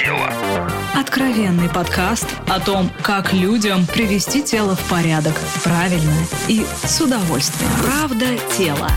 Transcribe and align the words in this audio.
тело». 0.00 0.30
Откровенный 0.94 1.68
подкаст 1.68 2.26
о 2.48 2.60
том, 2.60 2.90
как 3.02 3.32
людям 3.32 3.86
привести 3.86 4.42
тело 4.42 4.74
в 4.74 4.90
порядок, 4.90 5.34
правильно 5.62 6.14
и 6.48 6.64
с 6.84 7.00
удовольствием. 7.00 7.70
Правда 7.84 8.26
тело. 8.56 8.88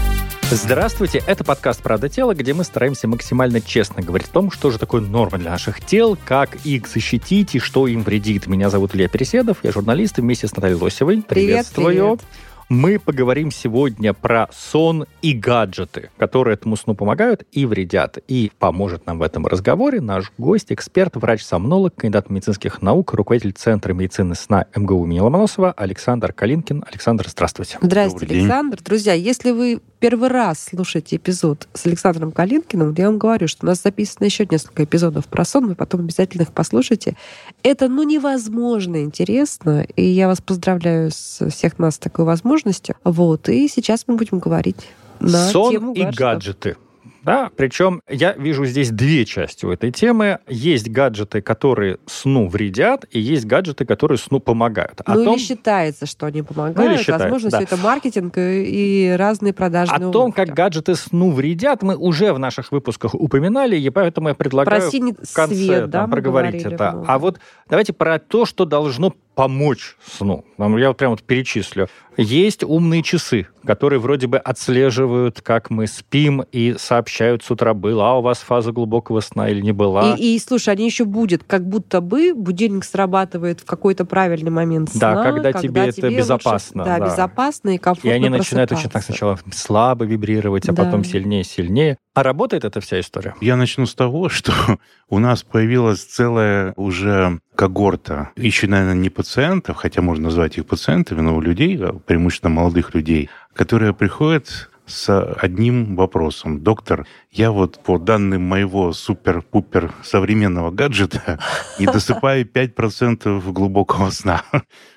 Здравствуйте, 0.50 1.24
это 1.26 1.44
подкаст 1.44 1.82
«Правда 1.82 2.10
тела», 2.10 2.36
где 2.36 2.54
мы 2.54 2.64
стараемся 2.64 3.08
максимально 3.08 3.60
честно 3.60 4.04
говорить 4.04 4.28
о 4.28 4.32
том, 4.32 4.52
что 4.52 4.70
же 4.70 4.78
такое 4.78 5.02
норма 5.02 5.40
для 5.40 5.52
наших 5.52 5.84
тел, 5.84 6.18
как 6.26 6.58
их 6.64 6.88
защитить 6.88 7.56
и 7.56 7.60
что 7.60 7.88
им 7.88 8.04
вредит. 8.04 8.46
Меня 8.46 8.70
зовут 8.70 8.94
Илья 8.94 9.08
Переседов, 9.08 9.58
я 9.64 9.72
журналист, 9.72 10.20
и 10.20 10.22
вместе 10.22 10.48
с 10.48 10.56
Натальей 10.56 10.78
Лосевой. 10.78 11.24
Привет, 11.24 11.28
Приветствую. 11.28 11.88
привет. 11.88 12.20
Мы 12.70 13.00
поговорим 13.00 13.52
сегодня 13.52 14.14
про 14.14 14.48
сон 14.52 15.06
и 15.22 15.34
гаджеты, 15.34 16.10
которые 16.18 16.56
этому 16.56 16.76
сну 16.76 16.96
помогают 16.96 17.44
и 17.52 17.66
вредят. 17.66 18.18
И 18.28 18.52
поможет 18.60 19.06
нам 19.06 19.20
в 19.20 19.22
этом 19.22 19.46
разговоре 19.48 20.02
наш 20.02 20.32
гость, 20.38 20.72
эксперт, 20.72 21.16
врач-сомнолог, 21.16 21.96
кандидат 21.96 22.30
медицинских 22.30 22.82
наук, 22.82 23.14
руководитель 23.14 23.54
Центра 23.54 23.94
медицины 23.94 24.36
сна 24.36 24.66
МГУ 24.76 25.06
имени 25.06 25.20
Ломоносова 25.20 25.72
Александр 25.72 26.34
Калинкин. 26.34 26.84
Александр, 26.90 27.28
здравствуйте. 27.28 27.78
Здравствуйте. 27.82 28.36
Александр. 28.36 28.82
Друзья, 28.82 29.14
если 29.14 29.52
вы 29.52 29.82
первый 30.04 30.28
раз 30.28 30.66
слушаете 30.70 31.16
эпизод 31.16 31.70
с 31.74 31.86
Александром 31.86 32.34
Калинкиным, 32.34 32.94
я 32.98 33.06
вам 33.06 33.18
говорю, 33.18 33.48
что 33.48 33.66
у 33.66 33.68
нас 33.68 33.82
записано 33.82 34.26
еще 34.26 34.46
несколько 34.46 34.84
эпизодов 34.84 35.28
про 35.28 35.46
сон, 35.46 35.66
вы 35.68 35.76
потом 35.76 36.02
обязательно 36.02 36.42
их 36.42 36.52
послушайте. 36.52 37.16
Это, 37.64 37.88
ну, 37.88 38.04
невозможно 38.04 39.02
интересно, 39.02 39.88
и 39.96 40.04
я 40.04 40.28
вас 40.28 40.42
поздравляю 40.42 41.10
с 41.10 41.50
всех 41.50 41.80
нас 41.80 41.96
с 41.96 42.00
такой 42.00 42.26
возможностью. 42.26 42.96
Вот, 43.06 43.48
и 43.48 43.70
сейчас 43.70 44.04
мы 44.08 44.18
будем 44.18 44.40
говорить 44.40 44.90
на 45.22 45.48
Сон 45.48 45.72
тему 45.72 45.94
и 45.94 46.04
гаджеты. 46.04 46.76
Да, 47.24 47.50
причем 47.56 48.02
я 48.10 48.34
вижу 48.34 48.66
здесь 48.66 48.92
две 48.92 49.26
части 49.26 49.66
у 49.66 49.72
этой 49.72 49.92
темы. 49.92 50.40
Есть 50.48 50.90
гаджеты, 50.90 51.42
которые 51.42 51.98
сну 52.06 52.48
вредят, 52.48 53.06
и 53.12 53.20
есть 53.20 53.46
гаджеты, 53.46 53.86
которые 53.86 54.18
сну 54.18 54.40
помогают. 54.40 55.02
О 55.06 55.16
Ну, 55.16 55.24
том, 55.26 55.36
или 55.36 55.42
считается, 55.44 56.06
что 56.06 56.26
они 56.26 56.42
помогают. 56.42 56.78
Ну, 56.78 56.86
или 56.86 56.98
считается, 56.98 57.24
Возможно, 57.26 57.50
да. 57.50 57.58
все 57.60 57.66
это 57.66 57.78
маркетинг 57.78 58.34
и, 58.38 59.16
разные 59.18 59.54
продажные 59.54 59.96
о 59.96 60.12
том, 60.12 60.24
уловки. 60.26 60.36
как 60.36 60.50
гаджеты 60.54 60.96
сну 60.96 61.32
вредят, 61.32 61.82
мы 61.82 61.96
уже 61.96 62.34
в 62.34 62.40
наших 62.40 62.72
выпусках 62.72 63.14
упоминали, 63.16 63.78
и 63.78 63.90
поэтому 63.90 64.30
я 64.30 64.36
предлагаю 64.36 64.82
Про 64.82 64.90
в 64.90 65.34
конце 65.34 65.56
свет, 65.56 65.90
да, 65.90 66.02
там, 66.02 66.12
проговорить 66.12 66.64
это. 66.66 66.92
много. 66.92 67.06
А 67.08 67.20
вот 67.20 67.40
давайте 67.70 67.94
про 67.94 68.20
то, 68.20 68.46
что 68.46 68.66
должно 68.66 69.14
помочь 69.36 69.96
сну. 70.06 70.46
Я 70.58 70.88
вот 70.90 70.98
прям 70.98 71.12
вот 71.12 71.24
перечислю. 71.24 71.88
Есть 72.16 72.64
умные 72.64 73.02
часы, 73.02 73.48
которые 73.66 73.98
вроде 74.00 74.28
бы 74.28 74.38
отслеживают, 74.38 75.42
как 75.42 75.72
мы 75.72 75.88
спим, 75.88 76.44
и 76.52 76.76
сообщают 76.78 77.44
с 77.44 77.50
утра, 77.50 77.74
была 77.74 78.20
у 78.20 78.22
вас 78.22 78.38
фаза 78.40 78.72
глубокого 78.72 79.20
сна 79.22 79.50
или 79.50 79.62
не 79.62 79.72
была. 79.72 80.14
И, 80.16 80.36
и, 80.36 80.40
слушай, 80.40 80.70
они 80.74 80.86
еще 80.86 81.06
будет, 81.06 81.44
как 81.44 81.68
будто 81.68 82.02
бы 82.02 82.34
будильник 82.36 82.86
срабатывает 82.86 83.62
в 83.62 83.66
какой-то 83.66 84.06
правильный 84.06 84.52
момент 84.52 84.92
Да, 84.94 85.14
сна. 85.14 85.24
когда 85.24 85.54
тебе 85.54 85.88
это 85.88 86.06
лучше- 86.06 86.18
безопасно, 86.18 86.84
да, 86.86 87.00
да. 87.00 87.06
безопасно 87.08 87.70
и 87.70 87.76
И 87.76 87.78
комфортно 87.80 88.12
они 88.12 88.30
начинают 88.30 88.72
очень 88.72 88.90
так 88.92 89.04
сначала 89.04 89.40
слабо 89.52 90.06
вибрировать, 90.06 90.70
а 90.70 90.74
Да. 90.74 90.84
потом 90.86 91.04
сильнее, 91.04 91.44
сильнее. 91.44 91.98
А 92.14 92.22
работает 92.22 92.64
эта 92.64 92.80
вся 92.80 93.00
история? 93.00 93.34
Я 93.42 93.56
начну 93.56 93.88
с 93.88 93.96
того, 93.96 94.30
что 94.30 94.52
у 95.10 95.18
нас 95.18 95.42
появилась 95.42 96.04
целая 96.04 96.74
уже 96.76 97.40
когорта, 97.64 98.32
еще, 98.36 98.68
наверное, 98.68 98.94
не 98.94 99.10
пациентов, 99.10 99.78
хотя 99.78 100.02
можно 100.02 100.26
назвать 100.26 100.58
их 100.58 100.66
пациентами, 100.66 101.22
но 101.22 101.40
людей, 101.40 101.78
а 101.82 101.94
преимущественно 101.94 102.50
молодых 102.50 102.94
людей, 102.94 103.30
которые 103.54 103.94
приходят 103.94 104.70
с 104.86 105.34
одним 105.42 105.96
вопросом. 105.96 106.60
Доктор, 106.60 107.08
я 107.32 107.52
вот 107.52 107.82
по 107.82 107.98
данным 107.98 108.42
моего 108.42 108.92
супер-пупер 108.92 109.94
современного 110.04 110.72
гаджета 110.72 111.40
не 111.80 111.86
досыпаю 111.86 112.46
5% 112.46 113.54
глубокого 113.54 114.10
сна. 114.10 114.44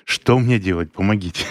Что 0.03 0.37
мне 0.37 0.59
делать? 0.59 0.91
Помогите. 0.91 1.45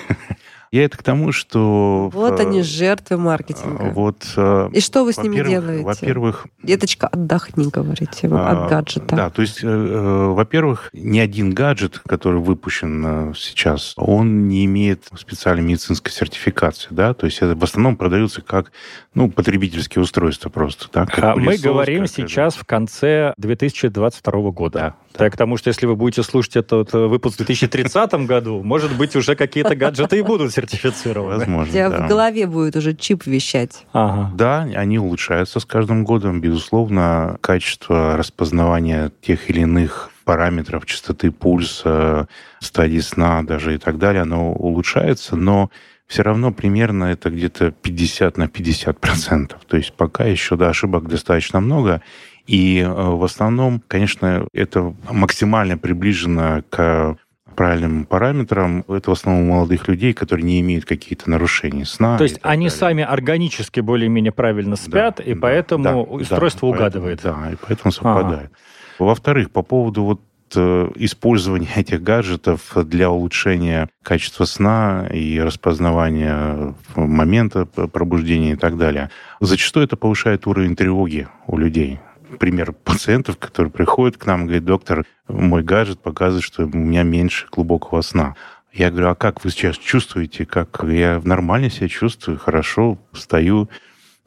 Я 0.73 0.85
это 0.85 0.99
к 0.99 1.03
тому, 1.03 1.33
что... 1.33 2.11
Вот 2.13 2.41
э, 2.41 2.43
они, 2.43 2.63
жертвы 2.63 3.17
маркетинга. 3.17 3.93
Вот... 3.95 4.27
э, 4.37 4.71
И 4.73 4.81
что 4.81 5.05
вы 5.05 5.13
с 5.13 5.19
ними 5.19 5.43
делаете? 5.43 5.85
Во-первых, 5.85 6.47
Деточка, 6.63 7.07
отдохни, 7.07 7.69
говорите, 7.71 8.29
вы, 8.29 8.39
а, 8.39 8.65
от 8.65 8.71
гаджета. 8.71 9.17
Да, 9.17 9.31
то 9.31 9.43
есть, 9.43 9.63
э, 9.63 9.67
э, 9.67 10.27
во-первых, 10.33 10.91
ни 10.93 11.19
один 11.19 11.55
гаджет, 11.55 12.01
который 12.07 12.41
выпущен 12.41 13.31
э, 13.31 13.33
сейчас, 13.37 13.95
он 13.97 14.49
не 14.49 14.65
имеет 14.65 15.05
специальной 15.17 15.63
медицинской 15.63 16.13
сертификации, 16.13 16.89
да, 16.91 17.15
то 17.15 17.27
есть 17.27 17.39
это 17.39 17.55
в 17.55 17.63
основном 17.63 17.97
продаются 17.97 18.43
как, 18.43 18.73
ну, 19.15 19.31
потребительские 19.31 20.03
устройства 20.03 20.51
просто, 20.51 20.89
да. 20.93 21.07
как 21.07 21.25
А 21.25 21.37
Мы 21.37 21.57
говорим 21.57 22.07
сейчас 22.07 22.55
в 22.57 22.65
конце 22.65 23.33
2022 23.39 24.51
года. 24.51 24.95
Так, 25.17 25.33
потому 25.33 25.57
что 25.57 25.69
если 25.69 25.87
вы 25.87 25.97
будете 25.97 26.23
слушать 26.23 26.57
этот 26.57 26.93
э, 26.95 27.07
выпуск 27.07 27.35
в 27.35 27.39
2030 27.39 28.13
году, 28.27 28.63
может 28.63 28.97
быть, 28.97 29.17
уже 29.17 29.35
какие-то 29.35 29.75
гаджеты 29.75 30.19
и 30.19 30.23
будут 30.23 30.53
сертифицированы. 30.53 31.37
У 31.37 31.39
Возможно, 31.39 31.73
тебя 31.73 31.91
да. 31.91 32.05
в 32.05 32.09
голове 32.09 32.47
будет 32.47 32.77
уже 32.77 32.95
чип 32.95 33.27
вещать. 33.27 33.87
Ага. 33.93 34.31
Да, 34.35 34.61
они 34.75 34.99
улучшаются 34.99 35.61
с 35.61 35.65
каждым 35.65 36.05
годом. 36.05 36.41
Безусловно, 36.41 37.39
качество 37.41 38.17
распознавания 38.17 39.11
тех 39.23 39.49
или 39.51 39.61
иных 39.61 40.11
параметров 40.25 40.85
частоты 40.87 41.31
пульса, 41.31 42.29
стадии 42.61 42.99
сна 42.99 43.43
даже 43.43 43.77
и 43.77 43.79
так 43.79 43.99
далее, 43.99 44.23
оно 44.23 44.53
улучшается, 44.53 45.37
но 45.37 45.71
все 46.07 46.23
равно 46.23 46.53
примерно 46.53 47.05
это 47.05 47.31
где-то 47.31 47.71
50 47.71 48.37
на 48.37 48.49
50 48.49 48.99
процентов. 49.01 49.61
То 49.67 49.77
есть 49.77 49.93
пока 49.93 50.25
еще 50.25 50.57
да, 50.57 50.69
ошибок 50.69 51.09
достаточно 51.09 51.61
много. 51.61 52.03
И 52.47 52.79
э, 52.79 52.89
в 52.89 53.25
основном, 53.25 53.83
конечно, 53.89 54.47
это 54.53 54.95
максимально 55.11 55.79
приближено 55.79 56.63
к 56.71 57.17
правильным 57.57 58.05
параметрам. 58.05 58.85
Это 58.87 59.11
в 59.11 59.15
основном 59.15 59.49
молодых 59.49 59.89
людей, 59.89 60.13
которые 60.13 60.45
не 60.45 60.61
имеют 60.61 60.85
какие-то 60.85 61.29
нарушения 61.29 61.85
сна. 61.85 62.19
То 62.19 62.25
есть 62.25 62.39
они 62.43 62.67
далее. 62.67 62.79
сами 62.79 63.03
органически 63.03 63.81
более-менее 63.81 64.33
правильно 64.33 64.77
спят, 64.77 65.17
Да, 65.17 65.25
и 65.25 65.35
да, 65.35 65.41
поэтому 65.41 65.85
да, 65.85 65.97
устройство 65.97 66.71
да, 66.71 66.77
угадывает. 66.77 67.21
Поэтому, 67.23 67.45
да, 67.45 67.53
и 67.53 67.57
поэтому 67.67 67.93
совпадает. 67.93 68.53
Во-вторых, 68.99 69.51
по 69.51 69.63
поводу 69.63 70.05
вот 70.05 70.21
э, 70.55 70.91
использования 70.97 71.69
этих 71.77 72.03
гаджетов 72.03 72.61
для 72.75 73.11
улучшения 73.11 73.89
качества 74.03 74.45
сна 74.45 75.09
и 75.13 75.41
распознавания 75.41 76.75
момента 76.95 77.67
п- 77.67 77.89
пробуждения 77.89 78.53
и 78.53 78.57
так 78.57 78.77
далее. 78.77 79.11
Зачастую 79.41 79.87
это 79.87 79.97
повышает 79.97 80.47
уровень 80.47 80.77
тревоги 80.77 81.27
у 81.47 81.57
людей. 81.57 81.99
Пример 82.39 82.73
пациентов, 82.73 83.39
которые 83.39 83.71
приходят 83.73 84.17
к 84.17 84.27
нам 84.27 84.43
и 84.43 84.45
говорят, 84.45 84.65
доктор, 84.65 85.05
мой 85.29 85.63
гаджет 85.63 86.01
показывает, 86.01 86.45
что 86.45 86.65
у 86.65 86.77
меня 86.77 87.03
меньше 87.03 87.47
глубокого 87.51 88.01
сна. 88.01 88.35
Я 88.73 88.91
говорю, 88.91 89.09
а 89.09 89.15
как 89.15 89.45
вы 89.45 89.51
сейчас 89.51 89.79
чувствуете? 89.79 90.45
Как 90.45 90.85
я 90.85 91.21
нормально 91.25 91.71
себя 91.71 91.89
чувствую, 91.89 92.39
хорошо, 92.39 92.99
встаю, 93.13 93.71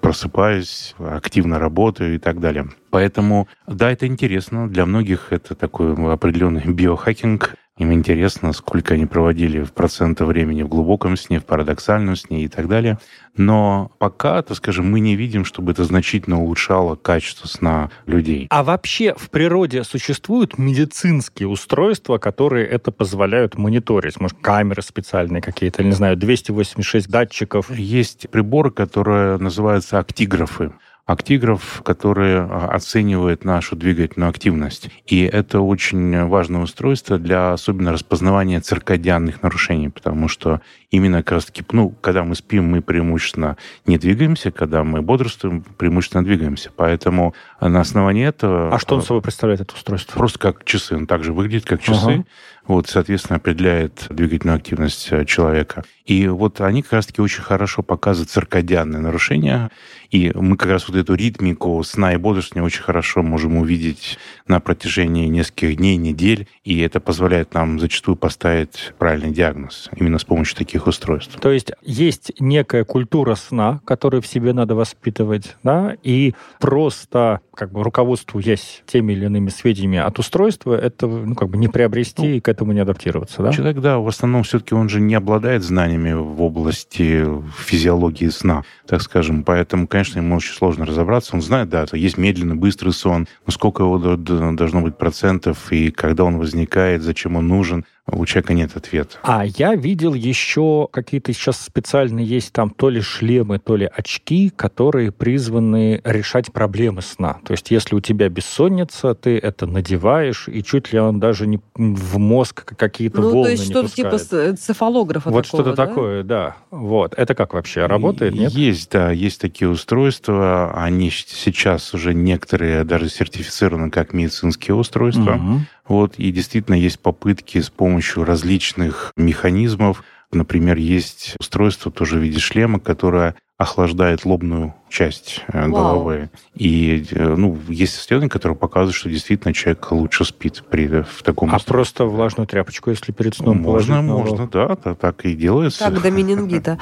просыпаюсь, 0.02 0.96
активно 0.98 1.60
работаю 1.60 2.16
и 2.16 2.18
так 2.18 2.40
далее. 2.40 2.70
Поэтому, 2.90 3.48
да, 3.68 3.92
это 3.92 4.08
интересно. 4.08 4.68
Для 4.68 4.86
многих 4.86 5.32
это 5.32 5.56
такой 5.56 5.94
определенный 6.12 6.66
биохакинг. 6.66 7.56
Им 7.80 7.94
интересно, 7.94 8.52
сколько 8.52 8.96
они 8.96 9.06
проводили 9.06 9.64
в 9.64 9.72
процента 9.72 10.26
времени 10.26 10.64
в 10.64 10.68
глубоком 10.68 11.16
сне, 11.16 11.40
в 11.40 11.46
парадоксальном 11.46 12.18
сне 12.18 12.44
и 12.44 12.50
так 12.50 12.68
далее. 12.68 13.00
Но 13.38 13.90
пока, 14.00 14.42
так 14.42 14.58
скажем, 14.58 14.92
мы 14.92 15.00
не 15.00 15.16
видим, 15.16 15.46
чтобы 15.46 15.72
это 15.72 15.86
значительно 15.86 16.42
улучшало 16.42 16.98
качество 16.98 17.48
сна 17.48 17.90
людей. 18.06 18.48
А 18.50 18.64
вообще 18.64 19.16
в 19.16 19.30
природе 19.30 19.86
существуют 19.86 20.58
медицинские 20.58 21.48
устройства, 21.48 22.18
которые 22.18 22.68
это 22.68 22.92
позволяют 22.92 23.58
мониторить? 23.58 24.20
Может, 24.20 24.40
камеры 24.42 24.82
специальные 24.82 25.42
какие-то, 25.42 25.82
не 25.82 25.94
знаю, 25.94 26.18
286 26.18 27.10
датчиков? 27.10 27.72
Есть 27.72 28.30
приборы, 28.30 28.72
которые 28.72 29.38
называются 29.38 30.00
актиграфы. 30.00 30.74
Актиграф, 31.10 31.82
который 31.84 32.38
а, 32.38 32.70
оценивает 32.72 33.44
нашу 33.44 33.76
двигательную 33.76 34.30
активность. 34.30 34.92
И 35.08 35.24
это 35.24 35.60
очень 35.60 36.26
важное 36.26 36.62
устройство 36.62 37.18
для 37.18 37.54
особенно 37.54 37.92
распознавания 37.92 38.62
циркадианных 38.62 39.42
нарушений, 39.42 39.90
потому 39.90 40.28
что 40.28 40.62
именно 40.92 41.24
как 41.24 41.32
раз 41.32 41.46
таки, 41.46 41.64
ну, 41.72 41.90
когда 41.90 42.24
мы 42.24 42.36
спим, 42.36 42.66
мы 42.66 42.82
преимущественно 42.84 43.58
не 43.88 43.98
двигаемся, 43.98 44.52
когда 44.52 44.84
мы 44.84 45.02
бодрствуем, 45.02 45.64
преимущественно 45.78 46.24
двигаемся. 46.24 46.70
Поэтому 46.76 47.34
на 47.60 47.82
основании 47.82 48.28
этого... 48.28 48.72
А 48.72 48.78
что 48.78 48.94
он 48.94 49.02
собой 49.02 49.24
представляет, 49.24 49.62
это 49.62 49.74
устройство? 49.74 50.16
Просто 50.16 50.38
как 50.38 50.64
часы. 50.64 50.96
Он 50.96 51.08
также 51.08 51.34
выглядит 51.34 51.66
как 51.66 51.82
часы. 51.82 52.06
Ага. 52.06 52.26
Вот, 52.70 52.88
соответственно, 52.88 53.38
определяет 53.38 54.06
двигательную 54.12 54.58
активность 54.58 55.08
э, 55.10 55.26
человека. 55.26 55.84
И 56.06 56.28
вот 56.28 56.62
они 56.62 56.84
как 56.84 56.94
раз-таки 56.94 57.20
очень 57.20 57.42
хорошо 57.42 57.82
показывают 57.82 58.30
циркадианные 58.30 59.02
нарушения. 59.02 59.72
И 60.12 60.32
мы 60.34 60.58
как 60.58 60.70
раз 60.70 60.88
вот 60.88 60.98
эту 60.98 61.14
ритмику 61.14 61.82
сна 61.84 62.14
и 62.14 62.18
бодрствования 62.18 62.66
очень 62.66 62.82
хорошо 62.82 63.22
можем 63.22 63.58
увидеть 63.58 64.18
на 64.48 64.60
протяжении 64.60 65.28
нескольких 65.28 65.78
дней, 65.78 65.98
недель. 65.98 66.48
И 66.64 66.80
это 66.80 67.00
позволяет 67.00 67.54
нам 67.54 67.80
зачастую 67.80 68.16
поставить 68.16 68.94
правильный 68.98 69.32
диагноз 69.32 69.90
именно 69.96 70.18
с 70.18 70.24
помощью 70.24 70.58
таких 70.58 70.88
устройств. 70.88 71.40
То 71.40 71.52
есть 71.52 71.72
есть 71.84 72.32
некая 72.40 72.84
культура 72.84 73.36
сна, 73.36 73.82
которую 73.86 74.22
в 74.22 74.28
себе 74.28 74.54
надо 74.54 74.76
воспитывать, 74.76 75.56
да, 75.64 75.96
и 76.04 76.34
просто 76.60 77.42
как 77.60 77.74
бы 77.74 77.84
руководствуясь 77.84 78.84
теми 78.86 79.12
или 79.12 79.26
иными 79.26 79.50
сведениями 79.50 79.98
от 79.98 80.18
устройства, 80.18 80.76
это 80.76 81.08
ну, 81.08 81.36
как 81.36 81.50
бы 81.50 81.58
не 81.58 81.68
приобрести 81.68 82.22
ну, 82.22 82.34
и 82.36 82.40
к 82.40 82.48
этому 82.48 82.72
не 82.72 82.80
адаптироваться, 82.80 83.44
да? 83.44 83.52
Человек, 83.52 83.82
да, 83.82 84.00
в 84.00 84.08
основном 84.08 84.44
все-таки 84.44 84.74
он 84.74 84.88
же 84.88 85.02
не 85.02 85.14
обладает 85.14 85.62
знаниями 85.64 86.14
в 86.14 86.42
области 86.42 87.26
физиологии 87.58 88.30
сна, 88.30 88.64
так 88.88 89.02
скажем, 89.02 89.44
поэтому, 89.44 89.88
конечно, 89.88 89.99
ему 90.04 90.36
очень 90.36 90.54
сложно 90.54 90.86
разобраться. 90.86 91.36
Он 91.36 91.42
знает, 91.42 91.70
да, 91.70 91.86
есть 91.94 92.18
медленный, 92.18 92.56
быстрый 92.56 92.94
сон, 92.94 93.28
но 93.46 93.52
сколько 93.52 93.84
его 93.84 93.98
должно 93.98 94.82
быть 94.82 94.98
процентов, 94.98 95.72
и 95.72 95.92
когда 95.92 96.24
он 96.24 96.38
возникает, 96.38 97.02
зачем 97.02 97.36
он 97.36 97.48
нужен, 97.48 97.86
у 98.12 98.26
человека 98.26 98.54
нет 98.54 98.76
ответа. 98.76 99.18
А 99.24 99.46
я 99.46 99.76
видел 99.76 100.14
еще 100.14 100.88
какие-то 100.92 101.34
сейчас 101.34 101.60
специальные 101.62 102.26
есть 102.26 102.54
там 102.54 102.70
то 102.70 102.90
ли 102.90 103.02
шлемы, 103.02 103.60
то 103.60 103.76
ли 103.76 103.90
очки, 103.94 104.50
которые 104.50 105.12
призваны 105.12 106.02
решать 106.04 106.52
проблемы 106.52 107.02
сна. 107.02 107.38
То 107.46 107.54
есть 107.54 107.72
если 107.72 107.96
у 107.96 108.00
тебя 108.00 108.30
бессонница, 108.30 109.16
ты 109.16 109.38
это 109.38 109.66
надеваешь, 109.66 110.48
и 110.48 110.64
чуть 110.64 110.94
ли 110.94 111.00
он 111.00 111.20
даже 111.20 111.48
не 111.48 111.60
в 111.76 112.18
мозг 112.18 112.66
какие-то 112.76 113.22
ну, 113.22 113.32
волны 113.32 113.46
то 113.46 113.52
есть 113.52 113.66
что-то 113.66 113.90
типа 113.90 114.18
цефалографа 114.56 115.30
Вот 115.30 115.46
такого, 115.46 115.64
что-то 115.64 115.76
да? 115.76 115.88
такое, 115.88 116.24
да. 116.24 116.56
Вот. 116.72 117.14
Это 117.18 117.36
как 117.36 117.54
вообще? 117.54 117.86
Работает, 117.86 118.34
нет? 118.34 118.52
Есть, 118.52 118.92
да, 118.92 119.12
есть 119.12 119.42
такие 119.42 119.70
устройства. 119.70 120.74
Они 120.76 121.10
сейчас 121.10 121.94
уже 121.94 122.14
некоторые 122.14 122.84
даже 122.84 123.10
сертифицированы 123.10 123.90
как 123.90 124.14
медицинские 124.14 124.76
устройства. 124.76 125.36
Угу. 125.36 125.62
Вот, 125.90 126.16
и 126.18 126.32
действительно 126.32 126.76
есть 126.76 127.00
попытки 127.00 127.60
с 127.60 127.70
помощью 127.70 128.24
различных 128.24 129.12
механизмов. 129.18 130.04
Например, 130.32 130.78
есть 130.78 131.36
устройство 131.40 131.92
тоже 131.92 132.20
в 132.20 132.22
виде 132.22 132.40
шлема, 132.40 132.80
которое 132.80 133.36
охлаждает 133.58 134.24
лобную 134.24 134.74
часть 134.88 135.44
э, 135.50 135.68
Вау. 135.68 135.72
головы. 135.72 136.30
И 136.56 137.06
э, 137.12 137.36
ну, 137.36 137.58
есть 137.68 137.98
исследования, 137.98 138.30
которые 138.30 138.56
показывают, 138.56 138.96
что 138.96 139.10
действительно 139.10 139.54
человек 139.54 139.92
лучше 139.92 140.24
спит 140.24 140.64
при, 140.70 141.02
в 141.02 141.24
таком... 141.24 141.50
А 141.52 141.58
устройстве. 141.58 141.74
просто 141.74 142.06
влажную 142.06 142.48
тряпочку, 142.48 142.92
если 142.92 143.12
перед 143.12 143.36
сном 143.36 143.58
Можно, 143.58 144.02
можно, 144.02 144.48
да, 144.48 144.78
да, 144.82 144.96
так 144.96 145.26
и 145.26 145.34
делается. 145.34 145.80
Так, 145.80 146.02
до 146.02 146.10
менингита. 146.12 146.80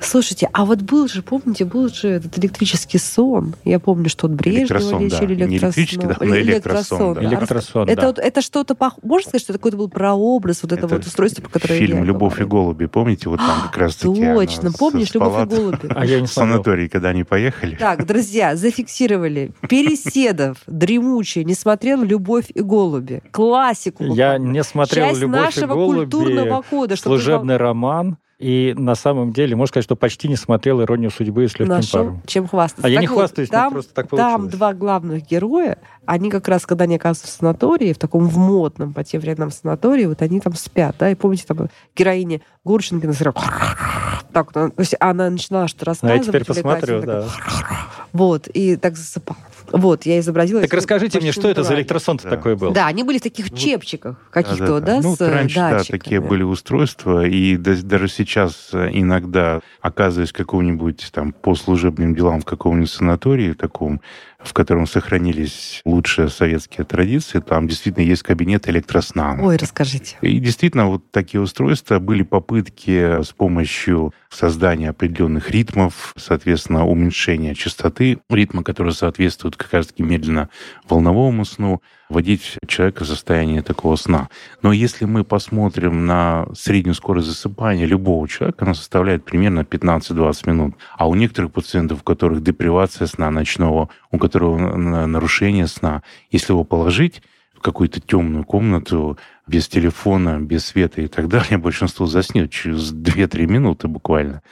Слушайте, 0.00 0.48
а 0.52 0.64
вот 0.64 0.82
был 0.82 1.08
же, 1.08 1.22
помните, 1.22 1.64
был 1.64 1.88
же 1.88 2.08
этот 2.08 2.38
электрический 2.38 2.98
сон. 2.98 3.54
Я 3.64 3.78
помню, 3.78 4.08
что 4.08 4.26
от 4.26 4.34
Брежнева 4.34 4.98
лечили 4.98 5.34
да. 5.34 5.46
электросон. 5.46 6.16
Да, 6.18 6.26
Или 6.26 6.42
электросон. 6.42 7.14
Да. 7.14 7.24
Электросон, 7.24 7.86
да. 7.86 7.92
Это, 7.92 8.20
это 8.20 8.42
что-то 8.42 8.74
пох... 8.74 8.98
Можно 9.02 9.28
сказать, 9.28 9.42
что 9.42 9.52
это 9.52 9.58
какой-то 9.58 9.76
был 9.76 9.88
прообраз 9.88 10.62
вот 10.62 10.72
этого 10.72 10.94
вот 10.94 11.06
устройства, 11.06 11.42
по 11.42 11.50
которому 11.50 11.78
Фильм 11.78 12.04
«Любовь 12.04 12.34
говорю. 12.34 12.46
и 12.46 12.50
голуби», 12.50 12.86
помните? 12.86 13.28
Вот 13.28 13.38
там 13.38 13.62
как 13.62 13.76
раз 13.76 13.96
таки 13.96 14.24
Точно, 14.24 14.72
помнишь 14.72 15.12
«Любовь 15.14 15.42
и 15.42 15.54
голуби»? 15.54 15.88
А 15.94 16.04
я 16.04 16.20
не 16.20 16.26
смотрел. 16.26 16.54
санаторий, 16.54 16.88
когда 16.88 17.08
они 17.10 17.24
поехали. 17.24 17.76
Так, 17.76 18.06
друзья, 18.06 18.56
зафиксировали. 18.56 19.52
Переседов, 19.68 20.58
дремучий, 20.66 21.44
не 21.44 21.54
смотрел 21.54 22.02
«Любовь 22.02 22.46
и 22.54 22.60
голуби». 22.60 23.22
Классику. 23.30 24.04
Я 24.04 24.38
не 24.38 24.62
смотрел 24.62 25.08
Часть 25.08 25.20
«Любовь 25.20 25.40
нашего 25.40 25.72
и 25.72 25.74
голуби». 25.74 25.98
культурного 25.98 26.62
кода. 26.62 26.96
Служебный 26.96 27.56
роман. 27.56 28.18
И 28.38 28.72
на 28.76 28.94
самом 28.94 29.32
деле, 29.32 29.56
можно 29.56 29.72
сказать, 29.72 29.84
что 29.84 29.96
почти 29.96 30.28
не 30.28 30.36
смотрел 30.36 30.80
«Иронию 30.80 31.10
судьбы» 31.10 31.48
с 31.48 31.58
легким 31.58 31.74
Нашел, 31.74 32.04
паром. 32.04 32.22
чем 32.24 32.46
хвастаться. 32.46 32.86
А 32.86 32.88
я 32.88 33.00
так 33.00 33.02
не 33.02 33.08
вот, 33.08 33.16
хвастаюсь, 33.16 33.48
там, 33.48 33.72
просто 33.72 33.94
так 33.94 34.08
получилось. 34.08 34.32
Там 34.32 34.48
два 34.48 34.74
главных 34.74 35.26
героя, 35.26 35.78
они 36.06 36.30
как 36.30 36.46
раз, 36.46 36.64
когда 36.64 36.84
они 36.84 36.94
оказываются 36.94 37.26
в 37.26 37.30
санатории, 37.36 37.92
в 37.92 37.98
таком 37.98 38.28
в 38.28 38.38
модном 38.38 38.94
по 38.94 39.02
тем 39.02 39.20
временам 39.22 39.50
санатории, 39.50 40.06
вот 40.06 40.22
они 40.22 40.38
там 40.38 40.54
спят, 40.54 40.94
да, 41.00 41.10
и 41.10 41.16
помните, 41.16 41.44
там 41.48 41.68
героиня 41.96 42.40
Гурченко 42.62 43.12
так, 44.32 44.52
то 44.52 44.72
есть 44.78 44.94
она 45.00 45.30
начинала 45.30 45.66
что 45.66 45.86
рассказывать. 45.86 46.20
А 46.20 46.24
я 46.24 46.28
теперь 46.28 46.44
посмотрю, 46.44 47.02
да. 47.02 47.24
Вот, 48.12 48.46
и 48.46 48.76
так 48.76 48.96
засыпала. 48.96 49.38
Вот, 49.72 50.06
я 50.06 50.18
изобразила. 50.20 50.60
Так 50.62 50.72
расскажите 50.72 51.20
мне, 51.20 51.32
что 51.32 51.48
это 51.48 51.62
за 51.62 51.74
электросон 51.74 52.18
да. 52.22 52.30
такой 52.30 52.56
был? 52.56 52.72
Да, 52.72 52.86
они 52.86 53.02
были 53.02 53.18
в 53.18 53.22
таких 53.22 53.54
чепчиках 53.54 54.16
каких-то, 54.30 54.80
да, 54.80 54.80
да, 54.80 54.96
да. 54.96 55.00
Ну, 55.02 55.16
с 55.16 55.20
раньше, 55.20 55.56
да, 55.56 55.82
такие 55.88 56.20
были 56.20 56.42
устройства, 56.42 57.26
и 57.26 57.56
даже 57.56 58.08
сейчас 58.08 58.70
иногда, 58.72 59.60
оказываясь 59.80 60.32
каком-нибудь 60.32 61.10
там 61.12 61.32
по 61.32 61.54
служебным 61.54 62.14
делам 62.14 62.40
в 62.40 62.44
каком-нибудь 62.44 62.90
санатории 62.90 63.52
таком, 63.52 64.00
в 64.42 64.52
котором 64.52 64.86
сохранились 64.86 65.80
лучшие 65.84 66.28
советские 66.28 66.84
традиции. 66.84 67.40
Там 67.40 67.66
действительно 67.66 68.04
есть 68.04 68.22
кабинет 68.22 68.68
электросна. 68.68 69.36
Ой, 69.40 69.56
расскажите. 69.56 70.16
И 70.20 70.38
действительно, 70.38 70.86
вот 70.86 71.10
такие 71.10 71.40
устройства 71.40 71.98
были 71.98 72.22
попытки 72.22 73.22
с 73.22 73.32
помощью 73.32 74.14
создания 74.30 74.90
определенных 74.90 75.50
ритмов, 75.50 76.14
соответственно, 76.16 76.86
уменьшения 76.86 77.54
частоты 77.54 78.18
ритма, 78.30 78.62
который 78.62 78.92
соответствует 78.92 79.56
как 79.56 79.72
раз-таки 79.72 80.02
медленно 80.02 80.48
волновому 80.88 81.44
сну, 81.44 81.82
вводить 82.08 82.58
человека 82.66 83.04
в 83.04 83.08
состояние 83.08 83.62
такого 83.62 83.96
сна. 83.96 84.28
Но 84.62 84.72
если 84.72 85.04
мы 85.04 85.24
посмотрим 85.24 86.06
на 86.06 86.46
среднюю 86.54 86.94
скорость 86.94 87.28
засыпания 87.28 87.86
любого 87.86 88.26
человека, 88.28 88.64
она 88.64 88.74
составляет 88.74 89.24
примерно 89.24 89.60
15-20 89.60 90.48
минут. 90.48 90.74
А 90.96 91.08
у 91.08 91.14
некоторых 91.14 91.52
пациентов, 91.52 92.00
у 92.00 92.04
которых 92.04 92.42
депривация 92.42 93.06
сна 93.06 93.30
ночного, 93.30 93.90
у 94.10 94.18
которого 94.18 94.76
нарушение 94.76 95.66
сна, 95.66 96.02
если 96.30 96.52
его 96.52 96.64
положить 96.64 97.22
какую-то 97.60 98.00
темную 98.00 98.44
комнату, 98.44 99.18
без 99.46 99.68
телефона, 99.68 100.40
без 100.40 100.66
света 100.66 101.00
и 101.00 101.08
так 101.08 101.28
далее, 101.28 101.58
большинство 101.58 102.06
заснет 102.06 102.50
через 102.50 102.92
2-3 102.92 103.46
минуты 103.46 103.88
буквально. 103.88 104.42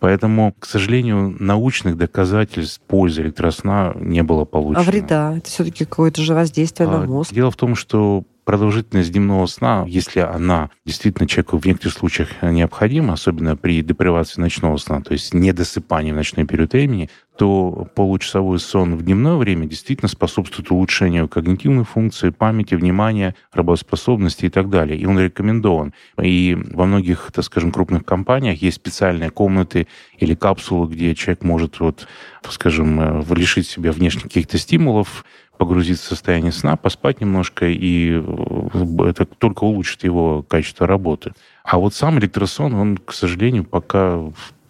Поэтому, 0.00 0.54
к 0.58 0.66
сожалению, 0.66 1.36
научных 1.38 1.96
доказательств 1.96 2.80
пользы 2.86 3.22
электросна 3.22 3.94
не 3.96 4.22
было 4.22 4.44
получено. 4.44 4.80
А 4.80 4.84
вреда? 4.84 5.36
Это 5.36 5.48
все-таки 5.48 5.84
какое-то 5.84 6.22
же 6.22 6.34
воздействие 6.34 6.88
а, 6.88 7.00
на 7.00 7.06
мозг. 7.06 7.32
Дело 7.32 7.50
в 7.50 7.56
том, 7.56 7.74
что 7.74 8.24
продолжительность 8.46 9.12
дневного 9.12 9.44
сна, 9.46 9.84
если 9.88 10.20
она 10.20 10.70
действительно 10.86 11.28
человеку 11.28 11.58
в 11.58 11.66
некоторых 11.66 11.92
случаях 11.92 12.28
необходима, 12.42 13.14
особенно 13.14 13.56
при 13.56 13.82
депривации 13.82 14.40
ночного 14.40 14.76
сна, 14.78 15.02
то 15.02 15.12
есть 15.12 15.34
недосыпании 15.34 16.12
в 16.12 16.14
ночной 16.14 16.46
период 16.46 16.72
времени, 16.72 17.10
то 17.36 17.88
получасовой 17.94 18.58
сон 18.58 18.96
в 18.96 19.02
дневное 19.02 19.34
время 19.34 19.66
действительно 19.66 20.08
способствует 20.08 20.70
улучшению 20.70 21.28
когнитивной 21.28 21.84
функции, 21.84 22.30
памяти, 22.30 22.74
внимания, 22.74 23.34
работоспособности 23.52 24.46
и 24.46 24.48
так 24.48 24.70
далее. 24.70 24.98
И 24.98 25.04
он 25.06 25.18
рекомендован. 25.18 25.92
И 26.22 26.56
во 26.72 26.86
многих, 26.86 27.30
так 27.32 27.44
скажем, 27.44 27.72
крупных 27.72 28.04
компаниях 28.04 28.62
есть 28.62 28.76
специальные 28.76 29.30
комнаты 29.30 29.86
или 30.18 30.34
капсулы, 30.34 30.88
где 30.88 31.14
человек 31.14 31.42
может, 31.42 31.80
вот, 31.80 32.06
скажем, 32.48 33.00
э, 33.00 33.34
лишить 33.34 33.66
себя 33.66 33.92
внешних 33.92 34.24
каких-то 34.24 34.56
стимулов, 34.56 35.24
погрузиться 35.56 36.06
в 36.06 36.08
состояние 36.08 36.52
сна, 36.52 36.76
поспать 36.76 37.20
немножко, 37.20 37.66
и 37.66 38.12
э, 38.12 39.08
это 39.08 39.24
только 39.24 39.64
улучшит 39.64 40.04
его 40.04 40.42
качество 40.42 40.86
работы. 40.86 41.32
А 41.64 41.78
вот 41.78 41.94
сам 41.94 42.18
электросон, 42.18 42.74
он, 42.74 42.96
к 42.96 43.12
сожалению, 43.12 43.64
пока 43.64 44.20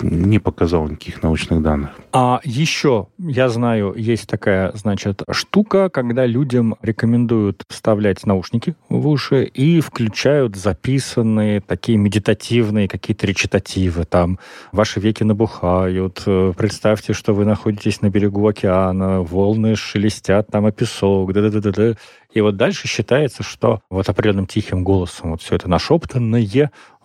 не 0.02 0.38
показал 0.38 0.88
никаких 0.88 1.22
научных 1.22 1.62
данных. 1.62 1.90
А 2.12 2.40
еще, 2.44 3.08
я 3.18 3.48
знаю, 3.48 3.94
есть 3.96 4.28
такая, 4.28 4.72
значит, 4.74 5.22
штука, 5.30 5.88
когда 5.88 6.26
людям 6.26 6.76
рекомендуют 6.82 7.62
вставлять 7.68 8.24
наушники 8.26 8.74
в 8.88 9.06
уши 9.08 9.44
и 9.44 9.80
включают 9.80 10.56
записанные 10.56 11.60
такие 11.60 11.98
медитативные 11.98 12.88
какие-то 12.88 13.26
речитативы. 13.26 14.04
Там 14.04 14.38
ваши 14.72 15.00
веки 15.00 15.22
набухают, 15.22 16.22
э, 16.26 16.52
представьте, 16.56 17.12
что 17.12 17.34
вы 17.34 17.44
находитесь 17.44 18.02
на 18.02 18.10
берегу 18.10 18.46
океана, 18.46 19.22
волны 19.22 19.76
шелестят 19.76 20.48
там 20.48 20.66
о 20.66 20.72
песок, 20.72 21.32
да 21.32 21.42
да 21.42 21.50
да 21.50 21.60
да 21.60 21.72
да 21.72 21.94
и 22.36 22.40
вот 22.42 22.58
дальше 22.58 22.86
считается, 22.86 23.42
что 23.42 23.80
вот 23.88 24.10
определенным 24.10 24.46
тихим 24.46 24.84
голосом 24.84 25.30
вот 25.30 25.40
все 25.40 25.56
это 25.56 25.70
нашептанное 25.70 26.40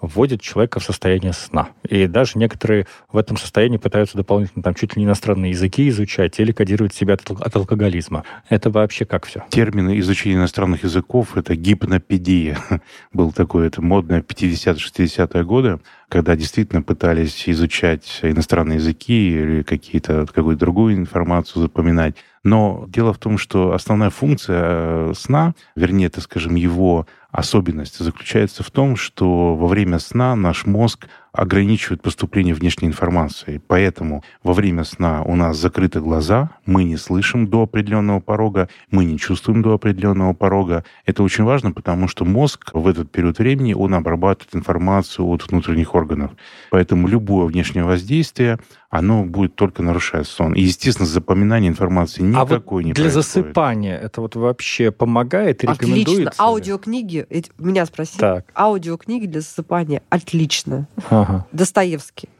вводит 0.01 0.41
человека 0.41 0.79
в 0.79 0.83
состояние 0.83 1.33
сна. 1.33 1.69
И 1.87 2.07
даже 2.07 2.37
некоторые 2.37 2.87
в 3.11 3.17
этом 3.17 3.37
состоянии 3.37 3.77
пытаются 3.77 4.17
дополнительно 4.17 4.63
там 4.63 4.73
чуть 4.73 4.95
ли 4.95 5.01
не 5.01 5.05
иностранные 5.05 5.51
языки 5.51 5.87
изучать 5.89 6.39
или 6.39 6.51
кодировать 6.51 6.93
себя 6.93 7.13
от, 7.13 7.29
от 7.29 7.55
алкоголизма. 7.55 8.23
Это 8.49 8.69
вообще 8.69 9.05
как 9.05 9.25
все? 9.25 9.43
Термины 9.49 9.99
изучения 9.99 10.35
иностранных 10.35 10.83
языков— 10.83 11.29
это 11.37 11.55
гипнопедия. 11.55 12.57
Был 13.13 13.31
такой, 13.31 13.67
это 13.67 13.81
модное 13.81 14.21
50-60-е 14.21 15.43
годы, 15.43 15.79
когда 16.09 16.35
действительно 16.35 16.81
пытались 16.81 17.47
изучать 17.47 18.19
иностранные 18.21 18.77
языки 18.77 19.29
или 19.31 19.63
какие-то, 19.63 20.25
какую-то 20.25 20.59
другую 20.59 20.95
информацию 20.95 21.61
запоминать. 21.61 22.15
Но 22.43 22.85
дело 22.87 23.13
в 23.13 23.19
том, 23.19 23.37
что 23.37 23.73
основная 23.73 24.09
функция 24.09 24.61
э, 24.63 25.13
сна, 25.15 25.53
вернее, 25.75 26.09
так 26.09 26.23
скажем, 26.23 26.55
его 26.55 27.05
особенность 27.31 27.99
заключается 27.99 28.63
в 28.63 28.71
том, 28.71 28.95
что 28.95 29.55
во 29.55 29.67
время 29.67 29.99
сна 29.99 30.35
наш 30.35 30.65
мозг 30.65 31.07
ограничивают 31.31 32.01
поступление 32.01 32.53
внешней 32.53 32.89
информации. 32.89 33.61
Поэтому 33.67 34.23
во 34.43 34.53
время 34.53 34.83
сна 34.83 35.23
у 35.23 35.35
нас 35.35 35.57
закрыты 35.57 36.01
глаза, 36.01 36.51
мы 36.65 36.83
не 36.83 36.97
слышим 36.97 37.47
до 37.47 37.63
определенного 37.63 38.19
порога, 38.19 38.67
мы 38.89 39.05
не 39.05 39.17
чувствуем 39.17 39.61
до 39.61 39.73
определенного 39.73 40.33
порога. 40.33 40.83
Это 41.05 41.23
очень 41.23 41.45
важно, 41.45 41.71
потому 41.71 42.07
что 42.07 42.25
мозг 42.25 42.71
в 42.73 42.87
этот 42.87 43.11
период 43.11 43.39
времени, 43.39 43.73
он 43.73 43.93
обрабатывает 43.93 44.55
информацию 44.55 45.25
от 45.25 45.49
внутренних 45.49 45.95
органов. 45.95 46.31
Поэтому 46.69 47.07
любое 47.07 47.45
внешнее 47.45 47.85
воздействие, 47.85 48.59
оно 48.89 49.23
будет 49.23 49.55
только 49.55 49.81
нарушать 49.81 50.27
сон. 50.27 50.53
И, 50.53 50.61
естественно, 50.61 51.07
запоминание 51.07 51.69
информации 51.69 52.23
никакой 52.23 52.57
а 52.57 52.61
вот 52.65 52.83
не 52.83 52.91
для 52.91 53.05
происходит. 53.05 53.13
засыпания 53.13 53.97
это 53.97 54.19
вот 54.19 54.35
вообще 54.35 54.91
помогает 54.91 55.63
и 55.63 55.67
Отлично. 55.67 55.85
рекомендуется? 55.85 56.23
ли? 56.23 56.29
Аудиокниги, 56.37 57.20
эти- 57.29 57.51
меня 57.57 57.85
спросили. 57.85 58.19
Так. 58.19 58.45
Аудиокниги 58.55 59.25
для 59.25 59.41
засыпания 59.41 60.01
отлично. 60.09 60.87
Ага. 61.09 61.45
Достоевский. 61.51 62.29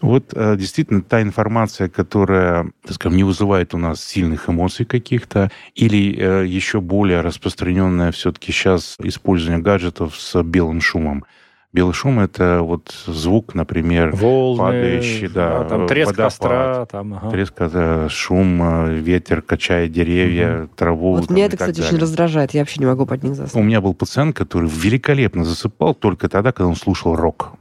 Вот 0.00 0.32
э, 0.34 0.56
действительно 0.56 1.00
та 1.00 1.22
информация, 1.22 1.88
которая, 1.88 2.72
так 2.82 2.94
скажем, 2.94 3.16
не 3.16 3.22
вызывает 3.22 3.72
у 3.72 3.78
нас 3.78 4.02
сильных 4.02 4.48
эмоций 4.50 4.84
каких-то, 4.84 5.48
или 5.76 6.16
э, 6.18 6.44
еще 6.44 6.80
более 6.80 7.20
распространенное 7.20 8.10
все-таки 8.10 8.50
сейчас 8.50 8.96
использование 8.98 9.62
гаджетов 9.62 10.16
с 10.16 10.42
белым 10.42 10.80
шумом. 10.80 11.24
Белый 11.72 11.94
шум— 11.94 12.20
это 12.20 12.60
вот 12.60 12.94
звук, 13.06 13.54
например, 13.54 14.14
Волны, 14.14 14.58
падающий, 14.58 15.28
да, 15.28 15.64
там 15.64 15.86
треск 15.86 16.10
водопад. 16.10 16.26
костра, 16.26 16.84
там, 16.86 17.14
ага. 17.14 17.30
треск, 17.30 17.54
э, 17.58 18.08
шум, 18.10 18.62
э, 18.62 18.94
ветер 18.96 19.40
качает 19.40 19.90
деревья, 19.90 20.68
траву. 20.76 21.14
Вот 21.16 21.28
там, 21.28 21.34
меня 21.34 21.46
и 21.46 21.48
это, 21.48 21.56
так 21.56 21.68
кстати, 21.68 21.80
очень 21.80 21.92
далее. 21.92 22.02
раздражает. 22.02 22.52
Я 22.52 22.60
вообще 22.60 22.78
не 22.78 22.84
могу 22.84 23.06
под 23.06 23.22
них 23.22 23.32
У 23.32 23.36
заснуть. 23.36 23.64
меня 23.64 23.80
был 23.80 23.94
пациент, 23.94 24.36
который 24.36 24.68
великолепно 24.68 25.44
засыпал 25.44 25.94
только 25.94 26.28
тогда, 26.28 26.52
когда 26.52 26.68
он 26.68 26.76
слушал 26.76 27.16
рок. 27.16 27.52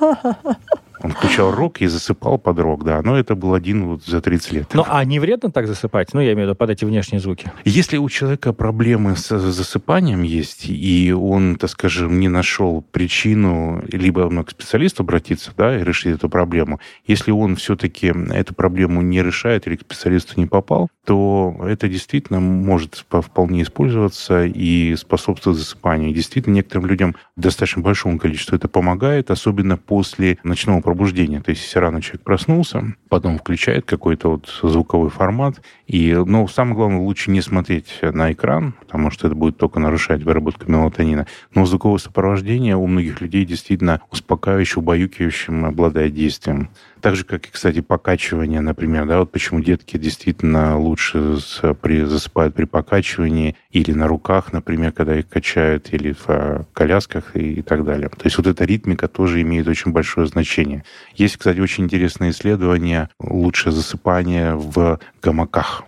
Он 1.02 1.12
включал 1.12 1.50
рок 1.50 1.80
и 1.80 1.86
засыпал 1.86 2.38
под 2.38 2.58
рок, 2.58 2.84
да. 2.84 3.00
Но 3.02 3.18
это 3.18 3.34
был 3.34 3.54
один 3.54 3.86
вот 3.86 4.04
за 4.04 4.20
30 4.20 4.52
лет. 4.52 4.68
Ну, 4.74 4.84
а 4.86 5.04
не 5.04 5.20
вредно 5.20 5.50
так 5.50 5.66
засыпать? 5.66 6.14
Ну, 6.14 6.20
я 6.20 6.32
имею 6.32 6.46
в 6.46 6.50
виду 6.50 6.56
под 6.56 6.70
эти 6.70 6.84
внешние 6.84 7.20
звуки. 7.20 7.50
Если 7.64 7.96
у 7.96 8.08
человека 8.08 8.52
проблемы 8.52 9.16
с 9.16 9.38
засыпанием 9.38 10.22
есть, 10.22 10.66
и 10.68 11.12
он, 11.12 11.56
так 11.56 11.70
скажем, 11.70 12.18
не 12.18 12.28
нашел 12.28 12.82
причину, 12.90 13.82
либо 13.90 14.20
он 14.20 14.44
к 14.44 14.50
специалисту 14.50 15.02
обратиться, 15.02 15.52
да, 15.56 15.78
и 15.78 15.84
решить 15.84 16.16
эту 16.16 16.28
проблему. 16.28 16.80
Если 17.06 17.30
он 17.30 17.56
все-таки 17.56 18.12
эту 18.32 18.54
проблему 18.54 19.02
не 19.02 19.22
решает 19.22 19.66
или 19.66 19.76
к 19.76 19.82
специалисту 19.82 20.34
не 20.36 20.46
попал, 20.46 20.88
то 21.04 21.56
это 21.66 21.88
действительно 21.88 22.40
может 22.40 23.04
по- 23.08 23.22
вполне 23.22 23.62
использоваться 23.62 24.44
и 24.44 24.94
способствовать 24.96 25.58
засыпанию. 25.58 26.10
И 26.10 26.14
действительно, 26.14 26.54
некоторым 26.54 26.86
людям 26.86 27.16
достаточно 27.36 27.82
большому 27.82 28.18
количеству 28.18 28.56
это 28.56 28.68
помогает, 28.68 29.30
особенно 29.30 29.76
после 29.76 30.38
ночного 30.44 30.80
пробуждения. 30.88 31.42
То 31.42 31.50
есть, 31.50 31.76
рано 31.76 32.00
человек 32.00 32.22
проснулся, 32.22 32.82
потом 33.10 33.36
включает 33.38 33.84
какой-то 33.84 34.30
вот 34.30 34.48
звуковой 34.62 35.10
формат, 35.10 35.60
и, 35.86 36.14
но 36.14 36.48
самое 36.48 36.76
главное, 36.76 37.00
лучше 37.00 37.30
не 37.30 37.42
смотреть 37.42 37.98
на 38.00 38.32
экран, 38.32 38.72
потому 38.80 39.10
что 39.10 39.26
это 39.26 39.36
будет 39.36 39.58
только 39.58 39.80
нарушать 39.80 40.22
выработку 40.22 40.70
мелатонина. 40.70 41.26
Но 41.54 41.66
звуковое 41.66 41.98
сопровождение 41.98 42.74
у 42.74 42.86
многих 42.86 43.20
людей 43.20 43.44
действительно 43.44 44.00
успокаивающим, 44.10 44.80
убаюкивающим 44.80 45.66
обладает 45.66 46.14
действием. 46.14 46.70
Так 47.00 47.16
же, 47.16 47.24
как 47.24 47.46
и, 47.46 47.50
кстати, 47.50 47.80
покачивание, 47.80 48.60
например, 48.60 49.06
да, 49.06 49.20
вот 49.20 49.30
почему 49.30 49.60
детки 49.60 49.96
действительно 49.98 50.78
лучше 50.78 51.36
при, 51.80 52.02
засыпают 52.02 52.54
при 52.54 52.64
покачивании 52.64 53.56
или 53.70 53.92
на 53.92 54.08
руках, 54.08 54.52
например, 54.52 54.92
когда 54.92 55.16
их 55.18 55.28
качают, 55.28 55.92
или 55.92 56.12
в 56.12 56.24
э, 56.28 56.64
колясках 56.72 57.36
и, 57.36 57.54
и 57.54 57.62
так 57.62 57.84
далее. 57.84 58.08
То 58.08 58.24
есть 58.24 58.36
вот 58.38 58.46
эта 58.46 58.64
ритмика 58.64 59.06
тоже 59.06 59.42
имеет 59.42 59.68
очень 59.68 59.92
большое 59.92 60.26
значение. 60.26 60.77
Есть, 61.14 61.36
кстати, 61.36 61.60
очень 61.60 61.84
интересное 61.84 62.30
исследование 62.30 63.08
лучшее 63.18 63.72
засыпание 63.72 64.54
в 64.54 64.98
гамаках. 65.22 65.84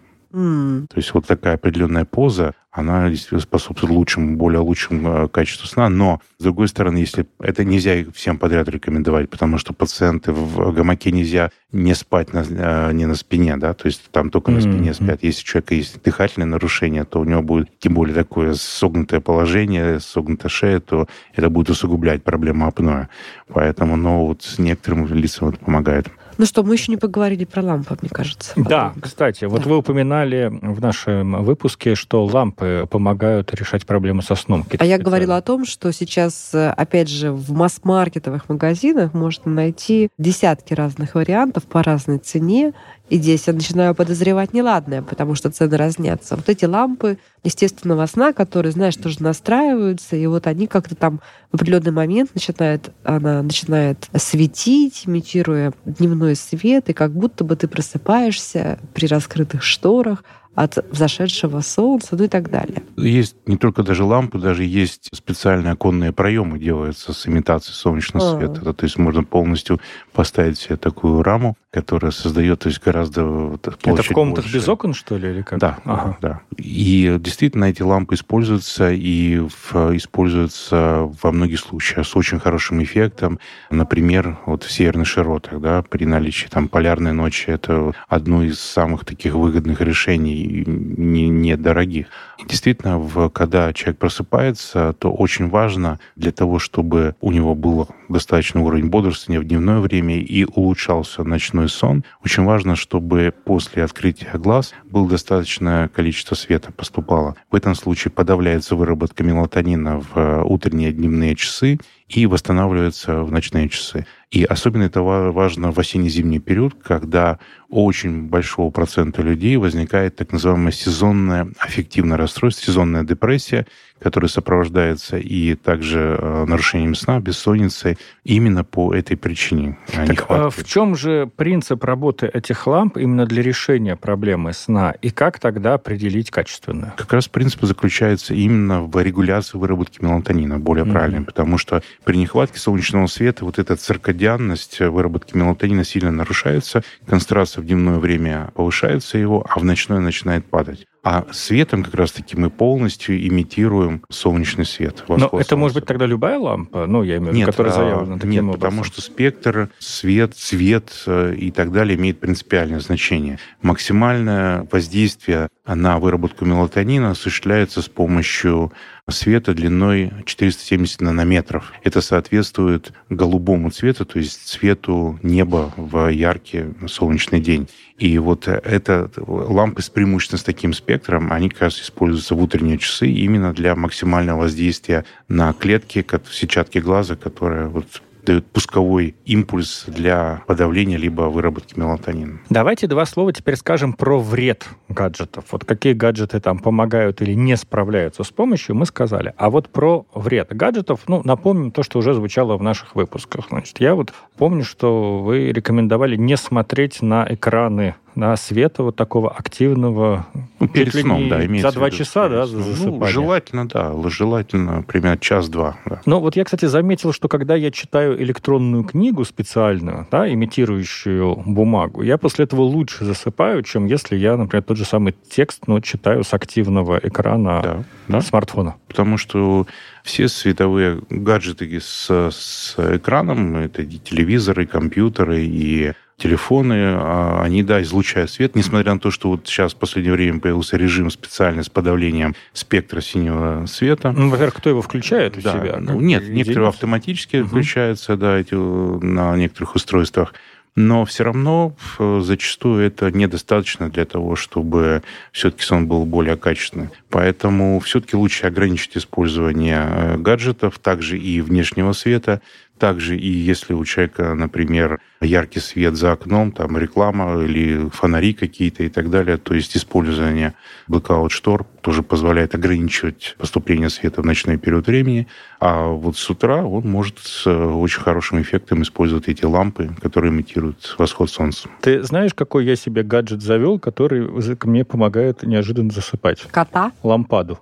То 0.89 0.97
есть 0.97 1.13
вот 1.13 1.27
такая 1.27 1.55
определенная 1.55 2.05
поза, 2.05 2.55
она 2.71 3.09
действительно 3.11 3.41
способствует 3.41 3.93
лучшему, 3.93 4.37
более 4.37 4.61
лучшему 4.61 5.25
э, 5.25 5.29
качеству 5.29 5.67
сна. 5.67 5.89
Но, 5.89 6.21
с 6.39 6.45
другой 6.45 6.69
стороны, 6.69 6.99
если 6.99 7.27
это 7.41 7.65
нельзя 7.65 8.05
всем 8.15 8.39
подряд 8.39 8.69
рекомендовать, 8.69 9.29
потому 9.29 9.59
что 9.59 9.73
пациенты 9.73 10.31
в 10.33 10.73
гамаке 10.73 11.11
нельзя 11.11 11.51
не 11.73 11.95
спать 11.95 12.33
на, 12.33 12.45
э, 12.49 12.93
не 12.93 13.07
на 13.07 13.17
спине, 13.17 13.57
да, 13.57 13.75
то 13.75 13.87
есть 13.87 14.09
там 14.13 14.31
только 14.31 14.53
на 14.53 14.61
спине 14.61 14.95
спят. 14.95 15.19
Если 15.23 15.43
у 15.43 15.47
человека 15.47 15.75
есть 15.75 16.01
дыхательное 16.03 16.47
нарушение, 16.47 17.05
то 17.05 17.21
у 17.21 17.25
него 17.25 17.43
будет 17.43 17.69
тем 17.81 17.95
более 17.95 18.15
такое 18.15 18.55
согнутое 18.55 19.21
положение, 19.21 19.99
согнутая 19.99 20.49
шея, 20.49 20.79
то 20.79 21.09
это 21.35 21.51
будет 21.51 21.71
усугублять 21.71 22.23
проблему 22.23 22.69
апноэ. 22.69 23.09
Поэтому, 23.49 23.97
ну, 23.97 24.27
вот 24.27 24.43
с 24.43 24.59
некоторым 24.61 25.13
лицам 25.13 25.49
это 25.49 25.59
помогает. 25.59 26.09
Ну 26.41 26.47
что, 26.47 26.63
мы 26.63 26.73
еще 26.73 26.91
не 26.91 26.97
поговорили 26.97 27.45
про 27.45 27.63
лампы, 27.63 27.99
мне 28.01 28.09
кажется. 28.09 28.53
Да, 28.57 28.63
подробно. 28.63 29.03
кстати, 29.03 29.45
вот 29.45 29.63
Да. 29.63 29.69
вы 29.69 29.77
упоминали 29.77 30.49
в 30.51 30.81
нашем 30.81 31.45
выпуске, 31.45 31.95
что 31.95 32.25
лампы 32.25 32.89
помогают 32.91 33.53
решать 33.53 33.85
проблемы 33.85 34.23
со 34.23 34.35
сном. 34.37 34.65
А 34.79 34.87
я 34.87 34.97
говорила 34.97 35.37
о 35.37 35.43
том, 35.43 35.67
что 35.67 35.93
сейчас, 35.93 36.53
опять 36.55 37.11
же, 37.11 37.31
в 37.31 37.53
масс-маркетовых 37.53 38.49
магазинах 38.49 39.13
можно 39.13 39.53
найти 39.53 40.09
десятки 40.17 40.73
разных 40.73 41.15
вариантов 41.15 41.65
по 41.65 41.83
разной 41.83 42.17
цене. 42.17 42.73
И 43.11 43.17
здесь 43.17 43.49
я 43.49 43.53
начинаю 43.53 43.95
подозревать 43.97 44.55
неладное, 44.55 45.03
потому 45.03 45.35
что 45.35 45.51
цены 45.51 45.77
разнятся. 45.77 46.37
Вот 46.37 46.49
эти 46.49 46.65
лампы 46.65 47.19
естественного 47.43 48.07
сна, 48.07 48.33
которые, 48.33 48.71
знаешь, 48.71 48.95
тоже 48.95 49.21
настраиваются, 49.21 50.15
и 50.15 50.25
вот 50.27 50.47
они 50.47 50.69
как-то 50.69 50.95
там 50.95 51.21
в 51.51 51.57
определенный 51.57 51.91
момент 51.91 52.31
начинает, 52.35 52.93
она 53.03 53.43
начинает 53.43 54.09
светить, 54.17 55.03
имитируя 55.07 55.73
дневной 55.85 56.37
свет, 56.37 56.89
и 56.89 56.93
как 56.93 57.13
будто 57.13 57.43
бы 57.43 57.57
ты 57.57 57.67
просыпаешься 57.67 58.79
при 58.95 59.07
раскрытых 59.07 59.65
шторах 59.65 60.23
от 60.55 60.85
взошедшего 60.91 61.61
солнца, 61.61 62.17
ну 62.17 62.25
и 62.25 62.29
так 62.29 62.51
далее. 62.51 62.83
Есть 62.97 63.37
не 63.47 63.57
только 63.57 63.83
даже 63.83 64.05
лампы, 64.05 64.39
даже 64.39 64.65
есть 64.65 65.09
специальные 65.13 65.73
оконные 65.73 66.13
проемы 66.13 66.59
делаются 66.59 67.13
с 67.13 67.27
имитацией 67.27 67.75
солнечного 67.75 68.33
А. 68.33 68.37
света. 68.37 68.73
То 68.73 68.85
есть 68.85 68.99
можно 68.99 69.23
полностью 69.23 69.81
поставить 70.13 70.59
себе 70.59 70.77
такую 70.77 71.23
раму, 71.23 71.57
которая 71.73 72.11
создает 72.11 72.59
то 72.61 72.69
есть 72.69 72.83
гораздо 72.83 73.25
вот, 73.25 73.61
Это 73.69 73.71
в 73.77 73.79
площадь 73.79 74.13
комнатах 74.13 74.45
больше. 74.45 74.57
без 74.59 74.69
окон, 74.69 74.93
что 74.93 75.17
ли, 75.17 75.31
или 75.31 75.43
как? 75.43 75.61
Да, 75.61 75.79
Ага. 75.85 76.17
да. 76.21 76.41
И 76.57 77.17
действительно 77.21 77.67
эти 77.67 77.83
лампы 77.83 78.15
используются 78.17 78.91
и 78.91 79.39
в- 79.39 79.97
используются 79.97 81.09
во 81.23 81.31
многих 81.33 81.61
случаях 81.61 82.07
с 82.07 82.17
очень 82.17 82.41
хорошим 82.41 82.83
эффектом. 82.83 83.39
Например, 83.71 84.39
вот 84.47 84.65
в 84.65 84.71
северных 84.73 85.07
широтах, 85.07 85.61
да, 85.61 85.83
при 85.83 86.05
наличии 86.07 86.49
там 86.49 86.69
полярной 86.69 87.13
ночи, 87.13 87.49
это 87.51 87.93
одно 88.09 88.43
из 88.43 88.59
самых 88.59 89.05
таких 89.05 89.35
выгодных 89.35 89.81
решений, 89.81 90.35
и 90.43 90.65
не- 90.69 91.29
недорогих. 91.29 92.07
И 92.39 92.47
действительно, 92.47 92.99
в, 92.99 93.29
когда 93.31 93.73
человек 93.73 93.99
просыпается, 93.99 94.93
то 94.99 95.13
очень 95.13 95.49
важно 95.49 96.01
для 96.17 96.33
того, 96.33 96.59
чтобы 96.59 97.15
у 97.21 97.31
него 97.31 97.55
был 97.55 97.89
достаточный 98.09 98.61
уровень 98.63 98.89
бодрствования 98.89 99.41
в 99.41 99.45
дневное 99.45 99.79
время 99.79 100.19
и 100.19 100.45
улучшался 100.45 101.23
ночной 101.23 101.60
сон, 101.69 102.05
очень 102.25 102.45
важно, 102.45 102.77
чтобы 102.77 103.33
после 103.45 103.85
открытия 103.85 104.33
глаз 104.35 104.73
было 104.85 105.09
достаточное 105.09 105.89
количество 105.89 106.35
света 106.35 106.73
поступало. 106.73 107.37
В 107.51 107.55
этом 107.55 107.75
случае 107.75 108.13
подавляется 108.13 108.77
выработка 108.77 109.23
мелатонина 109.23 110.01
в 110.01 110.17
э, 110.17 110.43
утренние 110.43 110.93
дневные 110.93 111.35
часы 111.37 111.79
и 112.11 112.27
восстанавливается 112.27 113.23
в 113.23 113.31
ночные 113.31 113.69
часы. 113.69 114.05
И 114.31 114.45
особенно 114.45 114.85
это 114.85 115.03
ва- 115.03 115.33
важно 115.33 115.73
в 115.73 115.79
осенне-зимний 115.79 116.39
период, 116.39 116.75
когда 116.83 117.39
у 117.69 117.85
очень 117.85 118.29
большого 118.29 118.71
процента 118.71 119.23
людей 119.23 119.57
возникает 119.57 120.17
так 120.17 120.33
называемое 120.33 120.73
сезонное 120.73 121.49
аффективное 121.59 122.17
расстройство, 122.17 122.65
сезонная 122.67 123.03
депрессия, 123.05 123.67
которая 124.01 124.29
сопровождается 124.29 125.19
и 125.19 125.55
также 125.57 126.17
э, 126.19 126.45
нарушением 126.47 126.95
сна, 126.95 127.21
бессонницей, 127.21 127.99
именно 128.25 128.65
по 128.65 128.95
этой 128.95 129.17
причине. 129.17 129.77
а, 129.97 130.07
Так, 130.07 130.27
а 130.29 130.51
в 130.51 130.65
чем 130.65 130.97
же 130.97 131.29
принцип 131.37 131.85
работы 131.85 132.27
этих 132.33 132.67
ламп 132.67 132.97
именно 132.99 133.27
для 133.27 133.43
решения 133.43 133.97
проблемы 133.97 134.53
сна? 134.53 134.93
И 135.03 135.11
как 135.11 135.39
тогда 135.39 135.75
определить 135.75 136.31
качественную? 136.31 136.93
Как 136.97 137.13
раз 137.13 137.29
принцип 137.29 137.63
заключается 137.63 138.33
именно 138.35 138.83
в 138.83 139.01
регуляции 139.03 139.59
выработки 139.59 140.03
мелатонина, 140.03 140.59
более 140.59 140.85
Мгм. 140.85 140.93
правильно, 140.93 141.23
потому 141.25 141.59
что 141.59 141.83
при 142.05 142.17
нехватке 142.17 142.59
солнечного 142.59 143.07
света 143.07 143.45
вот 143.45 143.59
эта 143.59 143.77
циркадианность 143.77 144.81
выработки 144.81 145.37
мелатонина 145.37 145.85
сильно 145.85 146.11
нарушается, 146.11 146.83
концентрация 147.07 147.63
в 147.63 147.67
дневное 147.67 147.99
время 147.99 148.51
повышается 148.55 149.19
его, 149.19 149.45
а 149.49 149.59
в 149.59 149.65
ночное 149.65 150.01
начинает 150.01 150.47
падать. 150.47 150.87
А 151.03 151.25
светом 151.33 151.83
как 151.83 151.95
раз-таки 151.95 152.37
мы 152.37 152.51
полностью 152.51 153.27
имитируем 153.27 154.03
солнечный 154.11 154.67
свет. 154.67 155.05
Но 155.09 155.31
это 155.33 155.57
может 155.57 155.77
быть 155.77 155.87
тогда 155.87 156.05
любая 156.05 156.39
лампа? 156.39 156.87
Ну, 156.87 157.03
я 157.03 157.17
имею 157.17 157.33
в 157.33 157.37
виду, 157.37 157.47
которая 157.47 157.73
а, 157.73 157.77
заявлена 157.77 158.15
таким 158.17 158.31
Нет, 158.31 158.43
образом. 158.43 158.61
потому 158.61 158.85
что 158.85 159.01
спектр, 159.01 159.71
свет, 159.79 160.35
цвет 160.35 160.93
э, 161.07 161.35
и 161.37 161.51
так 161.53 161.73
далее 161.73 161.97
имеет 161.97 162.21
принципиальное 162.21 162.81
значение. 162.81 163.39
Максимальное 163.63 164.69
воздействие 164.71 165.49
на 165.67 165.99
выработку 165.99 166.45
мелатонина 166.45 167.13
осуществляется 167.13 167.81
с 167.81 167.89
помощью 167.89 168.71
света 169.11 169.55
длиной 169.55 170.13
470 170.25 171.01
нанометров. 171.01 171.73
Это 171.83 172.01
соответствует 172.01 172.93
голубому 173.09 173.71
цвету, 173.71 174.05
то 174.05 174.19
есть 174.19 174.47
цвету 174.47 175.19
неба 175.23 175.73
в 175.77 176.09
яркий 176.09 176.67
солнечный 176.87 177.41
день. 177.41 177.69
И 177.99 178.17
вот 178.19 178.49
это 178.49 179.11
лампы 179.27 179.83
с 179.83 179.91
преимущественно 179.91 180.39
с 180.39 180.43
таким 180.43 180.73
спектром, 180.73 181.33
они 181.33 181.51
как 181.51 181.63
раз 181.63 181.81
используются 181.81 182.35
в 182.35 182.43
утренние 182.43 182.79
часы 182.79 183.09
именно 183.09 183.53
для 183.53 183.77
максимального 183.77 184.41
воздействия 184.41 185.05
на 185.29 185.53
клетки, 185.53 186.05
сетчатки 186.31 186.79
глаза, 186.79 187.17
которые 187.17 187.67
вот 187.67 188.03
дают 188.25 188.47
пусковой 188.47 189.15
импульс 189.25 189.85
для 189.87 190.43
подавления 190.47 190.97
либо 190.97 191.23
выработки 191.23 191.79
мелатонина. 191.79 192.41
Давайте 192.49 192.87
два 192.87 193.07
слова 193.07 193.33
теперь 193.33 193.57
скажем 193.57 193.93
про 193.93 194.19
вред 194.19 194.69
гаджетов. 194.89 195.47
Вот 195.51 195.65
какие 195.65 195.93
гаджеты 195.93 196.41
там 196.41 196.59
помогают 196.59 197.23
или 197.23 197.35
не 197.35 197.57
справляются 197.57 198.25
с 198.25 198.31
помощью, 198.31 198.75
мы 198.75 198.87
сказали. 198.87 199.35
А 199.37 199.51
вот 199.51 199.69
про 199.69 200.07
вред 200.15 200.55
гаджетов, 200.55 201.01
ну, 201.07 201.23
напомним 201.25 201.71
то, 201.71 201.83
что 201.83 201.99
уже 201.99 202.15
звучало 202.15 202.57
в 202.57 202.63
наших 202.63 202.95
выпусках. 202.95 203.47
Значит, 203.49 203.81
я 203.81 203.95
вот 203.95 204.13
помню, 204.41 204.65
что 204.65 205.19
вы 205.19 205.53
рекомендовали 205.53 206.17
не 206.17 206.35
смотреть 206.39 207.03
на 207.03 207.27
экраны 207.29 207.95
на 208.15 208.37
света 208.37 208.83
вот 208.83 208.97
такого 208.97 209.31
активного. 209.31 210.27
Ну, 210.59 210.67
перед 210.67 210.95
сном, 210.95 211.29
да, 211.29 211.45
имеется 211.45 211.71
За 211.71 211.77
два 211.77 211.91
часа, 211.91 212.29
да, 212.29 212.47
за 212.47 212.59
Ну, 212.59 213.05
желательно, 213.07 213.69
да, 213.69 213.93
желательно 214.09 214.83
примерно 214.83 215.19
час-два. 215.19 215.77
Да. 215.87 216.01
Ну, 216.07 216.21
вот 216.21 216.37
я, 216.37 216.45
кстати, 216.45 216.65
заметил, 216.65 217.13
что 217.13 217.29
когда 217.29 217.55
я 217.55 217.71
читаю 217.71 218.21
электронную 218.21 218.85
книгу 218.85 219.25
специальную, 219.25 220.07
да, 220.11 220.31
имитирующую 220.33 221.43
бумагу, 221.47 222.03
я 222.03 222.19
после 222.19 222.45
этого 222.45 222.63
лучше 222.63 223.05
засыпаю, 223.05 223.63
чем 223.63 223.87
если 223.87 224.17
я, 224.17 224.37
например, 224.37 224.65
тот 224.65 224.77
же 224.79 224.85
самый 224.85 225.15
текст, 225.31 225.67
но 225.67 225.81
читаю 225.81 226.25
с 226.25 226.35
активного 226.35 226.99
экрана 227.03 227.61
да, 227.63 227.85
да. 228.09 228.21
смартфона. 228.23 228.77
Потому 228.89 229.19
что 229.19 229.67
все 230.03 230.29
световые 230.29 231.01
гаджеты 231.11 231.81
с, 231.81 232.11
с 232.31 232.75
экраном, 232.79 233.57
это 233.57 233.83
и 233.83 233.99
телевизоры, 233.99 234.65
и 234.65 234.67
компьютеры, 234.67 235.45
и 235.45 235.93
телефоны, 236.21 236.95
а, 236.97 237.43
они, 237.43 237.63
да, 237.63 237.83
излучают 237.83 238.31
свет, 238.31 238.55
несмотря 238.55 238.95
на 238.95 239.01
то, 239.01 239.11
что 239.11 239.31
вот 239.31 239.47
сейчас 239.47 239.73
в 239.73 239.77
последнее 239.77 240.13
время 240.13 240.39
появился 240.39 240.77
режим 240.77 241.11
специальный 241.11 241.65
с 241.65 241.69
подавлением 241.69 242.35
спектра 242.53 243.01
синего 243.01 243.65
света. 243.67 244.13
Ну, 244.13 244.29
во-первых, 244.29 244.55
кто 244.55 244.71
его 244.71 244.83
включает 244.83 245.39
у 245.39 245.41
да. 245.41 245.53
себя? 245.53 245.79
Ну, 245.81 246.01
нет, 246.01 246.29
некоторые 246.29 246.69
автоматически 246.69 247.39
угу. 247.39 247.49
включаются, 247.49 248.17
да, 248.17 248.39
эти, 248.39 248.55
на 248.55 249.35
некоторых 249.37 249.75
устройствах. 249.75 250.35
Но 250.77 251.05
все 251.05 251.25
равно 251.25 251.75
зачастую 251.99 252.87
это 252.87 253.11
недостаточно 253.11 253.91
для 253.91 254.05
того, 254.05 254.37
чтобы 254.37 255.03
все-таки 255.33 255.65
сон 255.65 255.87
был 255.87 256.05
более 256.05 256.37
качественный. 256.37 256.91
Поэтому 257.09 257.81
все-таки 257.81 258.17
лучше 258.17 258.47
ограничить 258.47 258.97
использование 258.97 259.85
э, 259.89 260.17
гаджетов, 260.17 260.79
также 260.79 261.19
и 261.19 261.41
внешнего 261.41 261.93
света, 261.93 262.41
также 262.81 263.17
и 263.17 263.29
если 263.29 263.75
у 263.75 263.85
человека, 263.85 264.35
например, 264.35 265.01
яркий 265.21 265.61
свет 265.61 265.95
за 265.95 266.13
окном, 266.13 266.51
там 266.51 266.79
реклама 266.79 267.41
или 267.45 267.89
фонари 267.91 268.33
какие-то 268.33 268.83
и 268.83 268.89
так 268.89 269.11
далее, 269.11 269.37
то 269.37 269.55
есть 269.55 269.77
использование 269.77 270.55
blackout 270.89 271.29
штор 271.29 271.67
тоже 271.83 272.03
позволяет 272.03 272.55
ограничивать 272.55 273.37
поступление 273.39 273.91
света 273.91 274.23
в 274.23 274.27
ночной 274.27 274.57
период 274.57 274.87
времени, 274.87 275.29
а 275.61 275.89
вот 275.89 276.17
с 276.17 276.31
утра 276.31 276.65
он 276.65 276.89
может 276.89 277.19
с 277.19 277.47
э, 277.47 277.55
очень 277.55 278.01
хорошим 278.01 278.41
эффектом 278.41 278.83
использовать 278.83 279.29
эти 279.29 279.45
лампы, 279.45 279.91
которые 280.01 280.33
имитируют 280.33 280.97
восход 280.99 281.31
солнца. 281.31 281.69
Ты 281.83 282.03
знаешь, 282.03 282.33
какой 282.35 282.65
я 282.65 282.77
себе 282.77 283.03
гаджет 283.03 283.43
завел, 283.43 283.79
который 283.79 284.27
мне 284.65 284.85
помогает 284.85 285.43
неожиданно 285.43 285.91
засыпать? 285.91 286.47
Кота? 286.51 286.93
Лампаду. 287.03 287.59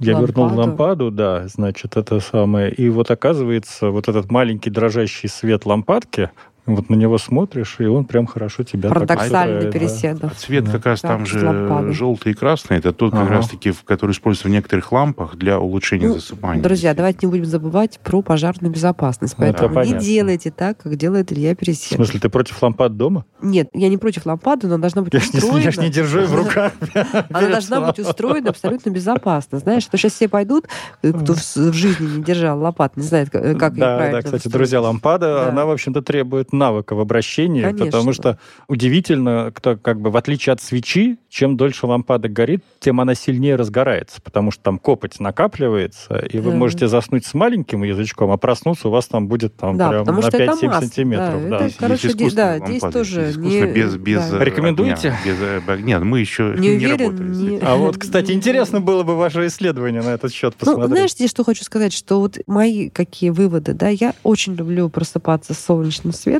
Я 0.00 0.14
лампаду. 0.14 0.40
вернул 0.40 0.58
лампаду, 0.58 1.10
да, 1.10 1.46
значит, 1.46 1.96
это 1.96 2.20
самое. 2.20 2.72
И 2.72 2.88
вот 2.88 3.10
оказывается, 3.10 3.90
вот 3.90 4.08
этот 4.08 4.30
маленький 4.30 4.70
дрожащий 4.70 5.28
свет 5.28 5.66
лампадки, 5.66 6.30
вот 6.66 6.90
на 6.90 6.94
него 6.94 7.18
смотришь, 7.18 7.76
и 7.78 7.84
он 7.84 8.04
прям 8.04 8.26
хорошо 8.26 8.62
тебя 8.62 8.88
Парадоксальный 8.88 9.62
так, 9.62 9.72
переседов. 9.72 10.20
Да. 10.20 10.28
А 10.28 10.34
цвет 10.34 10.64
да. 10.64 10.72
как 10.72 10.86
раз 10.86 11.00
там 11.00 11.26
же 11.26 11.44
лампады. 11.46 11.92
желтый 11.92 12.32
и 12.32 12.34
красный. 12.34 12.78
Это 12.78 12.92
тот 12.92 13.12
ага. 13.12 13.22
как 13.22 13.30
раз-таки, 13.30 13.72
который 13.84 14.12
используется 14.12 14.48
в 14.48 14.50
некоторых 14.50 14.92
лампах 14.92 15.36
для 15.36 15.58
улучшения 15.58 16.08
ну, 16.08 16.14
засыпания. 16.14 16.62
Друзья, 16.62 16.94
давайте 16.94 17.26
не 17.26 17.30
будем 17.30 17.44
забывать 17.44 17.98
про 18.00 18.22
пожарную 18.22 18.72
безопасность. 18.72 19.34
Поэтому 19.36 19.74
да. 19.74 19.84
не 19.84 19.94
делайте 19.94 20.50
так, 20.50 20.78
как 20.78 20.96
делает 20.96 21.32
Илья 21.32 21.54
Переседов. 21.54 21.92
В 21.92 21.96
смысле, 21.96 22.20
ты 22.20 22.28
против 22.28 22.62
лампад 22.62 22.96
дома? 22.96 23.24
Нет, 23.42 23.70
я 23.72 23.88
не 23.88 23.96
против 23.96 24.26
лампады, 24.26 24.66
но 24.66 24.78
должна 24.78 25.02
быть 25.02 25.14
я 25.14 25.20
устроена... 25.20 25.58
Я 25.58 25.70
ж 25.70 25.78
не 25.78 25.90
держу 25.90 26.26
в 26.26 26.34
руках. 26.34 26.72
Она 27.30 27.48
должна 27.48 27.80
быть 27.80 27.98
устроена 27.98 28.50
абсолютно 28.50 28.90
безопасно. 28.90 29.58
Знаешь, 29.58 29.82
что 29.82 29.96
сейчас 29.96 30.12
все 30.12 30.28
пойдут, 30.28 30.66
кто 31.00 31.34
в 31.34 31.72
жизни 31.72 32.18
не 32.18 32.22
держал 32.22 32.60
лопат, 32.60 32.96
не 32.96 33.02
знает, 33.02 33.30
как 33.30 33.44
ее 33.44 33.58
правильно 33.58 34.20
Да, 34.20 34.22
кстати, 34.22 34.48
друзья, 34.48 34.80
лампада, 34.80 35.48
она, 35.48 35.66
в 35.66 35.70
общем-то, 35.70 36.02
требует 36.02 36.49
навыка 36.52 36.94
в 36.94 37.00
обращении 37.00 37.62
Конечно. 37.62 37.86
потому 37.86 38.12
что 38.12 38.38
удивительно, 38.68 39.52
кто, 39.54 39.76
как 39.76 40.00
бы 40.00 40.10
в 40.10 40.16
отличие 40.16 40.52
от 40.52 40.62
свечи, 40.62 41.18
чем 41.28 41.56
дольше 41.56 41.86
лампада 41.86 42.28
горит, 42.28 42.64
тем 42.80 43.00
она 43.00 43.14
сильнее 43.14 43.56
разгорается, 43.56 44.20
потому 44.22 44.50
что 44.50 44.62
там 44.62 44.78
копоть 44.78 45.20
накапливается, 45.20 46.18
и 46.18 46.38
вы 46.38 46.52
mm. 46.52 46.56
можете 46.56 46.88
заснуть 46.88 47.24
с 47.24 47.34
маленьким 47.34 47.82
язычком, 47.84 48.30
а 48.30 48.36
проснуться 48.36 48.88
у 48.88 48.90
вас 48.90 49.06
там 49.06 49.28
будет 49.28 49.56
там 49.56 49.76
да, 49.76 49.88
прям 49.90 50.06
на 50.06 50.20
5-7 50.20 50.80
сантиметров. 50.80 51.42
Да, 51.48 51.58
да. 51.58 51.66
Это, 51.66 51.74
короче, 51.78 52.08
здесь, 52.10 52.34
да, 52.34 52.58
здесь 52.58 52.82
тоже 52.82 53.32
не... 53.36 53.64
без, 53.66 53.96
без 53.96 54.28
да. 54.28 54.44
Рекомендуете? 54.44 55.10
Огня, 55.10 55.18
без 55.24 55.68
огня. 55.68 55.84
Нет, 55.84 56.02
мы 56.02 56.20
еще 56.20 56.54
не, 56.58 56.76
не 56.76 56.86
уверен, 56.86 56.98
работали. 56.98 57.28
Не... 57.28 57.58
А 57.58 57.76
вот, 57.76 57.96
кстати, 57.96 58.32
интересно 58.32 58.80
было 58.80 59.02
бы 59.02 59.16
ваше 59.16 59.46
исследование 59.46 60.02
на 60.02 60.10
этот 60.10 60.32
счет 60.32 60.54
посмотреть. 60.56 60.88
Ну, 60.88 60.94
знаешь, 60.94 61.12
здесь 61.12 61.30
что 61.30 61.44
хочу 61.44 61.64
сказать, 61.64 61.92
что 61.92 62.20
вот 62.20 62.38
мои 62.46 62.88
какие 62.88 63.30
выводы, 63.30 63.72
да, 63.74 63.88
я 63.88 64.14
очень 64.22 64.54
люблю 64.54 64.88
просыпаться 64.88 65.54
с 65.54 65.58
солнечным 65.58 66.12
светом, 66.12 66.39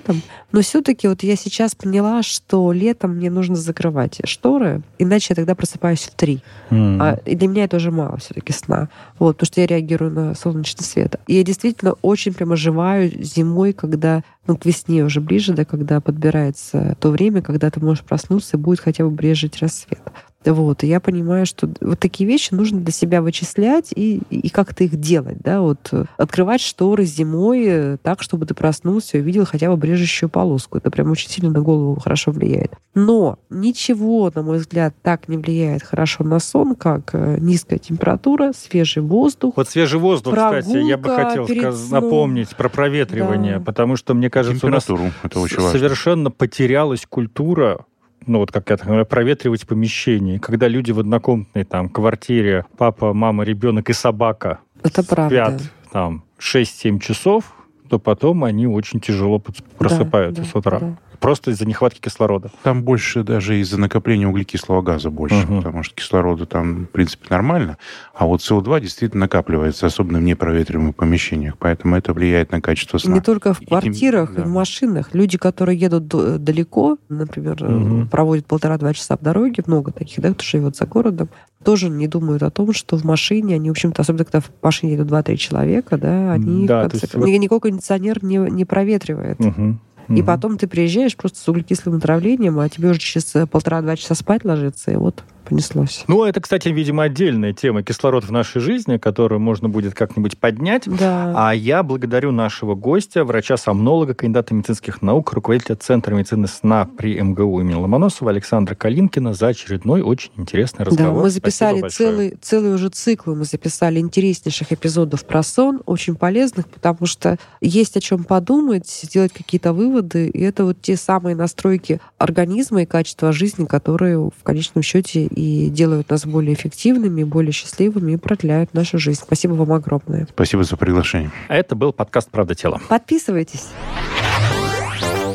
но 0.53 0.61
все-таки 0.63 1.07
вот 1.09 1.23
я 1.23 1.37
сейчас 1.37 1.51
сейчас 1.61 1.75
поняла, 1.75 2.23
что 2.23 2.73
летом 2.73 3.17
мне 3.17 3.29
нужно 3.31 3.57
закрывать 3.57 4.21
шторы, 4.25 4.83
иначе 4.99 5.27
я 5.31 5.37
тогда 5.37 5.55
просыпаюсь 5.55 6.05
в 6.05 6.15
три. 6.15 6.43
Mm. 6.71 6.99
А, 7.01 7.21
и 7.27 7.35
для 7.35 7.49
меня 7.49 7.65
это 7.65 7.77
уже 7.77 7.91
мало 7.91 8.17
все-таки 8.19 8.53
сна. 8.53 8.89
Вот, 9.19 9.37
потому 9.37 9.47
что 9.47 9.61
я 9.61 9.67
реагирую 9.67 10.11
на 10.11 10.35
солнечный 10.35 10.85
свет. 10.85 11.17
И 11.27 11.35
я 11.35 11.43
действительно 11.43 11.95
очень 12.03 12.33
прям 12.33 12.53
оживаю 12.53 13.11
зимой, 13.23 13.73
когда 13.73 14.23
ну, 14.47 14.57
к 14.57 14.65
весне 14.65 15.05
уже 15.05 15.21
ближе, 15.21 15.53
да, 15.53 15.65
когда 15.65 16.01
подбирается 16.01 16.97
то 16.99 17.11
время, 17.11 17.43
когда 17.43 17.71
ты 17.71 17.81
можешь 17.81 18.05
проснуться 18.05 18.57
и 18.57 18.61
будет 18.61 18.81
хотя 18.81 19.05
бы 19.05 19.11
брежить 19.11 19.59
рассвет. 19.59 20.01
Вот, 20.45 20.85
и 20.85 20.87
я 20.87 21.01
понимаю, 21.01 21.45
что 21.45 21.69
вот 21.81 21.99
такие 21.99 22.27
вещи 22.29 22.55
нужно 22.55 22.81
для 22.81 22.93
себя 22.93 23.21
вычислять 23.21 23.93
и, 23.95 24.23
и 24.31 24.49
как-то 24.49 24.85
их 24.85 24.97
делать, 24.97 25.37
да, 25.41 25.61
вот 25.61 25.89
э, 25.93 26.05
открывать 26.17 26.63
шторы 26.63 27.05
зимой 27.05 27.65
э, 27.67 27.97
так, 28.03 28.23
чтобы 28.23 28.47
ты 28.47 28.55
проснулся 28.55 29.19
и 29.19 29.21
увидел 29.21 29.45
хотя 29.45 29.69
бы 29.69 29.77
брежущую 29.77 30.31
полоску. 30.31 30.79
Это 30.79 30.91
прям 30.91 31.11
очень 31.11 31.29
сильно 31.29 31.51
на 31.51 31.61
голову 31.61 32.01
хорошо 32.01 32.31
влияет. 32.31 32.73
Но 32.95 33.39
ничего, 33.51 34.33
на 34.35 34.43
мой 34.43 34.59
взгляд, 34.59 34.95
так 35.03 35.29
не 35.29 35.37
влияет 35.37 35.83
хорошо 35.83 36.25
на 36.25 36.39
сон, 36.39 36.75
как 36.75 37.11
э, 37.13 37.37
низкая 37.39 37.79
температура, 37.79 38.53
свежий 38.55 39.03
воздух. 39.03 39.55
Вот 39.57 39.69
свежий 39.69 40.01
воздух, 40.01 40.35
кстати, 40.35 40.79
я 40.79 40.97
бы 40.97 41.11
хотел 41.11 41.47
сказ- 41.47 41.91
напомнить 41.91 42.57
про 42.57 42.71
проветривание, 42.71 43.59
да. 43.59 43.65
потому 43.65 43.97
что, 43.97 44.15
мне 44.15 44.31
кажется, 44.31 44.67
у 44.67 44.71
нас 44.71 44.89
это 45.23 45.39
очень 45.39 45.61
совершенно 45.61 46.31
потерялась 46.31 47.05
культура 47.07 47.85
ну 48.27 48.39
вот 48.39 48.53
как 48.53 48.71
это, 48.71 48.85
например, 48.85 49.05
проветривать 49.07 49.67
помещение. 49.67 50.39
Когда 50.39 50.69
люди 50.69 50.93
в 50.93 51.01
однокомнатной 51.01 51.65
там 51.65 51.89
квартире, 51.89 52.67
папа, 52.77 53.13
мама, 53.13 53.45
ребенок 53.45 53.91
и 53.91 53.93
собака 53.93 54.61
это 54.83 55.03
спят 55.03 55.11
правда. 55.11 55.63
там 55.93 56.25
6-7 56.39 57.01
часов, 57.01 57.55
то 57.89 57.99
потом 57.99 58.45
они 58.45 58.67
очень 58.67 59.01
тяжело 59.01 59.43
просыпаются 59.79 60.43
да, 60.43 60.49
с 60.49 60.55
утра. 60.55 60.79
Да 60.81 60.97
просто 61.21 61.51
из-за 61.53 61.67
нехватки 61.67 62.01
кислорода. 62.01 62.51
Там 62.63 62.83
больше 62.83 63.23
даже 63.23 63.61
из-за 63.61 63.79
накопления 63.79 64.27
углекислого 64.27 64.83
газа 64.83 65.11
больше, 65.11 65.45
угу. 65.45 65.59
потому 65.59 65.83
что 65.83 65.95
кислорода 65.95 66.47
там, 66.47 66.87
в 66.87 66.91
принципе, 66.91 67.27
нормально, 67.31 67.79
а 68.15 68.27
вот 68.27 68.41
СО2 68.41 68.81
действительно 68.81 69.21
накапливается, 69.21 69.87
особенно 69.87 70.19
в 70.19 70.23
непроветриваемых 70.23 70.97
помещениях, 70.97 71.57
поэтому 71.59 71.97
это 71.97 72.13
влияет 72.13 72.51
на 72.51 72.61
качество 72.61 72.99
сна. 72.99 73.15
Не 73.15 73.21
только 73.21 73.55
в 73.55 73.61
квартирах, 73.61 74.31
и, 74.31 74.35
тем... 74.35 74.43
да. 74.45 74.49
в 74.49 74.53
машинах. 74.53 75.11
Люди, 75.13 75.39
которые 75.39 75.79
едут 75.79 76.09
далеко, 76.09 76.99
например, 77.09 77.63
угу. 77.63 78.07
проводят 78.07 78.47
полтора-два 78.47 78.95
часа 78.95 79.17
в 79.17 79.21
дороге, 79.21 79.63
много 79.67 79.93
таких, 79.93 80.21
да, 80.21 80.33
кто 80.33 80.43
живет 80.43 80.77
за 80.77 80.87
городом, 80.87 81.29
тоже 81.63 81.91
не 81.91 82.09
думают 82.09 82.43
о 82.43 82.51
том, 82.51 82.73
что 82.73 82.97
в 82.97 83.05
машине 83.05 83.57
они, 83.57 83.69
в 83.69 83.73
общем-то, 83.73 84.03
особенно 84.03 84.25
когда 84.25 84.41
в 84.41 84.51
машине 84.63 84.93
едут 84.93 85.09
два-три 85.09 85.37
человека, 85.37 85.99
да, 85.99 86.33
они 86.33 86.67
да, 86.67 86.89
в 86.89 86.91
конце... 86.91 87.07
есть... 87.07 87.15
никакой 87.41 87.71
кондиционер 87.71 88.25
не, 88.25 88.39
не 88.39 88.65
проветривает. 88.65 89.41
Угу. 89.41 89.79
И 90.11 90.23
потом 90.23 90.59
ты 90.59 90.67
приезжаешь 90.67 91.17
просто 91.17 91.39
с 91.39 91.49
углекислым 91.49 91.97
отравлением, 91.97 92.59
а 92.59 92.69
тебе 92.69 92.91
уже 92.91 92.99
через 92.99 93.49
полтора-два 93.49 93.97
часа 93.97 94.15
спать 94.15 94.45
ложиться, 94.45 94.91
и 94.91 94.97
вот 94.97 95.23
понеслось. 95.51 96.05
Ну, 96.07 96.25
это, 96.25 96.41
кстати, 96.41 96.69
видимо, 96.69 97.03
отдельная 97.03 97.53
тема 97.53 97.83
кислород 97.83 98.25
в 98.25 98.31
нашей 98.31 98.61
жизни, 98.61 98.97
которую 98.97 99.41
можно 99.41 99.69
будет 99.69 99.95
как-нибудь 99.95 100.39
поднять. 100.39 100.85
Да. 100.87 101.35
А 101.37 101.55
я 101.55 101.83
благодарю 101.83 102.31
нашего 102.31 102.75
гостя, 102.75 103.25
врача-сомнолога, 103.25 104.15
кандидата 104.15 104.55
медицинских 104.55 105.03
наук, 105.03 105.33
руководителя 105.33 105.77
Центра 105.77 106.15
медицины 106.15 106.47
сна 106.47 106.89
при 106.97 107.21
МГУ 107.21 107.61
имени 107.61 107.75
Ломоносова 107.75 108.31
Александра 108.31 108.75
Калинкина 108.75 109.35
за 109.35 109.49
очередной 109.49 110.03
очень 110.03 110.31
интересный 110.37 110.85
разговор. 110.85 111.15
Да, 111.15 111.21
мы 111.21 111.31
записали 111.31 111.89
целый, 111.89 112.39
целый 112.41 112.73
уже 112.73 112.89
цикл, 112.89 113.35
мы 113.35 113.45
записали 113.45 113.99
интереснейших 113.99 114.73
эпизодов 114.73 115.25
про 115.25 115.43
сон, 115.43 115.83
очень 115.87 116.15
полезных, 116.15 116.69
потому 116.69 117.07
что 117.07 117.39
есть 117.61 117.97
о 117.97 118.01
чем 118.01 118.23
подумать, 118.25 118.89
сделать 118.89 119.33
какие-то 119.33 119.73
выводы, 119.73 120.29
и 120.29 120.41
это 120.43 120.65
вот 120.65 120.81
те 120.81 120.97
самые 120.97 121.35
настройки 121.35 122.01
организма 122.19 122.83
и 122.83 122.87
качества 122.87 123.33
жизни, 123.33 123.65
которые 123.65 124.19
в 124.19 124.43
конечном 124.45 124.83
счете 124.83 125.27
и 125.41 125.71
делают 125.71 126.11
нас 126.11 126.27
более 126.27 126.55
эффективными, 126.55 127.25
более 127.25 127.53
счастливыми 127.53 128.13
и 128.13 128.17
продляют 128.17 128.75
нашу 128.75 128.99
жизнь. 128.99 129.21
Спасибо 129.23 129.55
вам 129.55 129.73
огромное. 129.73 130.27
Спасибо 130.31 130.65
за 130.65 130.77
приглашение. 130.77 131.31
А 131.49 131.57
это 131.57 131.75
был 131.75 131.93
подкаст 131.93 132.31
«Правда 132.31 132.55
тела». 132.55 132.81
Подписывайтесь. 132.89 133.69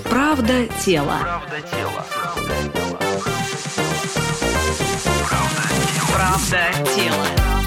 Правда 0.04 0.68
тела. 0.86 1.18
Правда 6.14 6.62
тела. 6.96 7.26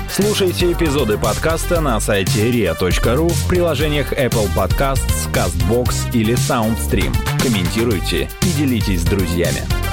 Слушайте 0.09 0.73
эпизоды 0.73 1.19
подкаста 1.19 1.81
на 1.81 2.01
сайте 2.01 2.51
ria.ru 2.51 3.29
в 3.29 3.49
приложениях 3.49 4.13
Apple 4.13 4.49
Podcasts, 4.55 5.33
CastBox 5.33 6.13
или 6.13 6.35
SoundStream. 6.35 7.15
Комментируйте 7.41 8.29
и 8.43 8.51
делитесь 8.59 9.03
с 9.03 9.05
друзьями. 9.05 9.88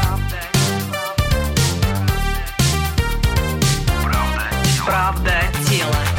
правда 4.86 5.42
тело. 5.68 6.15